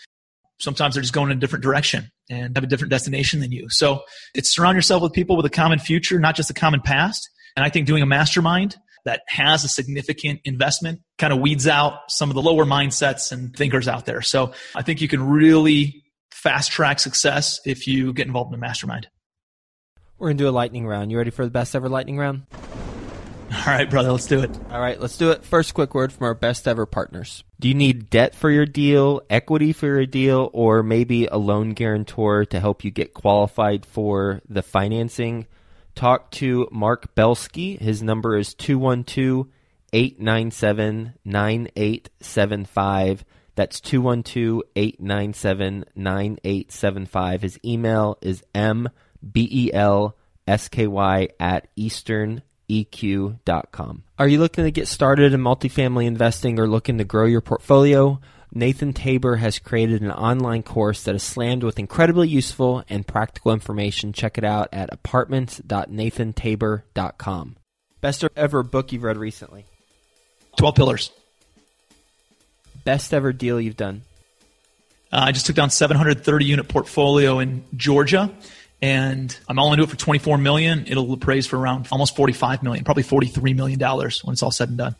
Sometimes 0.59 0.95
they're 0.95 1.01
just 1.01 1.13
going 1.13 1.31
in 1.31 1.37
a 1.37 1.39
different 1.39 1.63
direction 1.63 2.11
and 2.29 2.55
have 2.55 2.63
a 2.63 2.67
different 2.67 2.91
destination 2.91 3.41
than 3.41 3.51
you. 3.51 3.67
So 3.69 4.03
it's 4.33 4.55
surround 4.55 4.77
yourself 4.77 5.03
with 5.03 5.11
people 5.11 5.35
with 5.35 5.45
a 5.45 5.49
common 5.49 5.79
future, 5.79 6.17
not 6.17 6.35
just 6.35 6.49
a 6.49 6.53
common 6.53 6.79
past. 6.79 7.29
And 7.57 7.65
I 7.65 7.69
think 7.69 7.87
doing 7.87 8.03
a 8.03 8.05
mastermind 8.05 8.77
that 9.05 9.21
has 9.27 9.63
a 9.63 9.67
significant 9.67 10.41
investment 10.43 11.01
kind 11.17 11.31
of 11.31 11.39
weeds 11.39 11.67
out 11.67 12.11
some 12.11 12.29
of 12.29 12.35
the 12.35 12.41
lower 12.41 12.65
mindsets 12.65 13.31
and 13.31 13.55
thinkers 13.55 13.87
out 13.87 14.05
there. 14.05 14.21
So 14.21 14.51
I 14.75 14.81
think 14.81 15.01
you 15.01 15.07
can 15.07 15.25
really 15.25 16.03
fast 16.31 16.71
track 16.71 16.99
success 16.99 17.59
if 17.65 17.87
you 17.87 18.13
get 18.13 18.27
involved 18.27 18.51
in 18.51 18.55
a 18.55 18.61
mastermind. 18.61 19.07
We're 20.17 20.29
going 20.29 20.37
to 20.37 20.43
do 20.43 20.49
a 20.49 20.51
lightning 20.51 20.87
round. 20.87 21.11
You 21.11 21.17
ready 21.17 21.31
for 21.31 21.45
the 21.45 21.51
best 21.51 21.75
ever 21.75 21.89
lightning 21.89 22.17
round? 22.17 22.43
All 23.51 23.73
right, 23.73 23.89
brother, 23.89 24.11
let's 24.11 24.25
do 24.25 24.41
it. 24.41 24.51
All 24.71 24.81
right, 24.81 24.99
let's 24.99 25.17
do 25.17 25.31
it. 25.31 25.45
First, 25.45 25.73
quick 25.73 25.93
word 25.93 26.11
from 26.11 26.25
our 26.25 26.33
best 26.33 26.67
ever 26.67 26.85
partners. 26.85 27.43
Do 27.59 27.67
you 27.67 27.73
need 27.73 28.09
debt 28.09 28.35
for 28.35 28.49
your 28.49 28.65
deal, 28.65 29.21
equity 29.29 29.71
for 29.71 29.85
your 29.87 30.05
deal, 30.05 30.49
or 30.51 30.83
maybe 30.83 31.27
a 31.27 31.37
loan 31.37 31.71
guarantor 31.71 32.45
to 32.45 32.59
help 32.59 32.83
you 32.83 32.91
get 32.91 33.13
qualified 33.13 33.85
for 33.85 34.41
the 34.49 34.63
financing? 34.63 35.47
Talk 35.95 36.29
to 36.31 36.67
Mark 36.71 37.15
Belsky. 37.15 37.77
His 37.77 38.03
number 38.03 38.37
is 38.37 38.53
212 38.53 39.47
897 39.93 41.13
9875. 41.23 43.23
That's 43.55 43.79
212 43.79 44.63
897 44.75 45.85
9875. 45.95 47.41
His 47.41 47.57
email 47.63 48.17
is 48.21 48.43
m 48.53 48.89
B 49.31 49.47
E 49.49 49.71
L 49.73 50.17
S 50.45 50.67
K 50.67 50.87
Y 50.87 51.29
at 51.39 51.73
easterneq.com. 51.77 54.03
Are 54.19 54.27
you 54.27 54.39
looking 54.39 54.65
to 54.65 54.71
get 54.71 54.89
started 54.89 55.33
in 55.33 55.39
multifamily 55.39 56.05
investing 56.05 56.59
or 56.59 56.67
looking 56.67 56.97
to 56.97 57.05
grow 57.05 57.25
your 57.25 57.39
portfolio? 57.39 58.19
Nathan 58.57 58.93
Tabor 58.93 59.35
has 59.35 59.59
created 59.59 60.01
an 60.01 60.11
online 60.11 60.63
course 60.63 61.03
that 61.03 61.13
is 61.13 61.23
slammed 61.23 61.61
with 61.61 61.77
incredibly 61.77 62.29
useful 62.29 62.85
and 62.87 63.05
practical 63.05 63.51
information. 63.51 64.13
Check 64.13 64.37
it 64.37 64.45
out 64.45 64.69
at 64.71 64.93
apartments.nathantabor.com. 64.93 67.57
Best 67.99 68.23
ever 68.37 68.63
book 68.63 68.93
you've 68.93 69.03
read 69.03 69.17
recently? 69.17 69.65
12 70.55 70.75
Pillars. 70.75 71.11
Best 72.85 73.13
ever 73.13 73.33
deal 73.33 73.59
you've 73.59 73.75
done? 73.75 74.03
Uh, 75.11 75.23
I 75.25 75.33
just 75.33 75.47
took 75.47 75.57
down 75.57 75.69
730 75.69 76.45
unit 76.45 76.69
portfolio 76.69 77.39
in 77.39 77.65
Georgia 77.75 78.33
and 78.81 79.37
I'm 79.49 79.59
all 79.59 79.73
into 79.73 79.83
it 79.83 79.89
for 79.89 79.97
24 79.97 80.37
million. 80.37 80.85
It'll 80.87 81.11
appraise 81.11 81.45
for 81.45 81.59
around 81.59 81.89
almost 81.91 82.15
45 82.15 82.63
million, 82.63 82.85
probably 82.85 83.03
43 83.03 83.53
million 83.53 83.79
dollars 83.79 84.23
when 84.23 84.31
it's 84.31 84.43
all 84.43 84.51
said 84.51 84.69
and 84.69 84.77
done. 84.77 84.95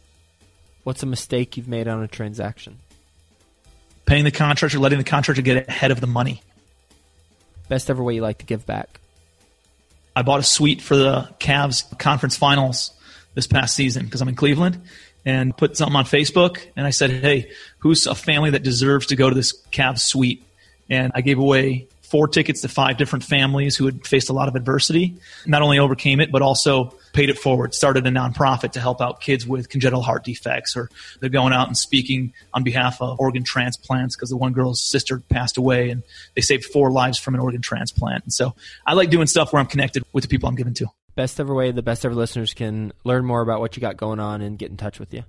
What's 0.83 1.03
a 1.03 1.05
mistake 1.05 1.55
you've 1.55 1.69
made 1.69 1.87
on 1.87 2.03
a 2.03 2.07
transaction? 2.07 2.79
Paying 4.05 4.23
the 4.23 4.31
contractor, 4.31 4.79
letting 4.79 4.97
the 4.97 5.03
contractor 5.03 5.41
get 5.41 5.67
ahead 5.67 5.91
of 5.91 5.99
the 5.99 6.07
money. 6.07 6.41
Best 7.69 7.89
ever 7.89 8.03
way 8.03 8.15
you 8.15 8.21
like 8.21 8.37
to 8.39 8.45
give 8.45 8.65
back? 8.65 8.99
I 10.15 10.21
bought 10.21 10.39
a 10.39 10.43
suite 10.43 10.81
for 10.81 10.95
the 10.95 11.29
Cavs 11.39 11.97
conference 11.97 12.37
finals 12.37 12.91
this 13.33 13.47
past 13.47 13.75
season 13.75 14.05
because 14.05 14.21
I'm 14.21 14.29
in 14.29 14.35
Cleveland 14.35 14.81
and 15.25 15.55
put 15.55 15.75
something 15.75 15.95
on 15.95 16.05
Facebook 16.05 16.59
and 16.75 16.85
I 16.85 16.91
said, 16.91 17.09
"Hey, 17.11 17.51
who's 17.79 18.05
a 18.05 18.15
family 18.15 18.51
that 18.51 18.63
deserves 18.63 19.07
to 19.07 19.15
go 19.15 19.29
to 19.29 19.35
this 19.35 19.53
Cavs 19.71 19.99
suite?" 19.99 20.43
And 20.89 21.11
I 21.15 21.21
gave 21.21 21.39
away 21.39 21.87
four 22.09 22.27
tickets 22.27 22.61
to 22.61 22.67
five 22.67 22.97
different 22.97 23.23
families 23.23 23.75
who 23.75 23.85
had 23.85 24.05
faced 24.05 24.29
a 24.29 24.33
lot 24.33 24.47
of 24.47 24.55
adversity. 24.55 25.15
Not 25.45 25.61
only 25.61 25.79
overcame 25.79 26.19
it, 26.19 26.31
but 26.31 26.41
also 26.41 26.95
paid 27.13 27.29
it 27.29 27.39
forward, 27.39 27.73
started 27.73 28.05
a 28.05 28.11
nonprofit 28.11 28.73
to 28.73 28.79
help 28.79 29.01
out 29.01 29.21
kids 29.21 29.47
with 29.47 29.69
congenital 29.69 30.01
heart 30.01 30.23
defects, 30.23 30.75
or 30.75 30.89
they're 31.19 31.29
going 31.29 31.53
out 31.53 31.67
and 31.67 31.77
speaking 31.77 32.33
on 32.53 32.63
behalf 32.63 33.01
of 33.01 33.19
organ 33.19 33.43
transplants 33.43 34.15
because 34.15 34.29
the 34.29 34.37
one 34.37 34.53
girl's 34.53 34.81
sister 34.81 35.19
passed 35.29 35.57
away 35.57 35.89
and 35.89 36.03
they 36.35 36.41
saved 36.41 36.65
four 36.65 36.91
lives 36.91 37.17
from 37.17 37.33
an 37.33 37.39
organ 37.39 37.61
transplant. 37.61 38.23
And 38.23 38.33
so 38.33 38.55
I 38.85 38.93
like 38.93 39.09
doing 39.09 39.27
stuff 39.27 39.53
where 39.53 39.59
I'm 39.59 39.67
connected 39.67 40.03
with 40.13 40.23
the 40.23 40.27
people 40.27 40.49
I'm 40.49 40.55
giving 40.55 40.73
to. 40.75 40.87
Best 41.15 41.39
ever 41.39 41.53
way 41.53 41.71
the 41.71 41.81
best 41.81 42.05
ever 42.05 42.13
listeners 42.13 42.53
can 42.53 42.91
learn 43.05 43.25
more 43.25 43.41
about 43.41 43.61
what 43.61 43.77
you 43.77 43.81
got 43.81 43.95
going 43.95 44.19
on 44.19 44.41
and 44.41 44.59
get 44.59 44.69
in 44.69 44.77
touch 44.77 44.99
with 44.99 45.13
you. 45.13 45.23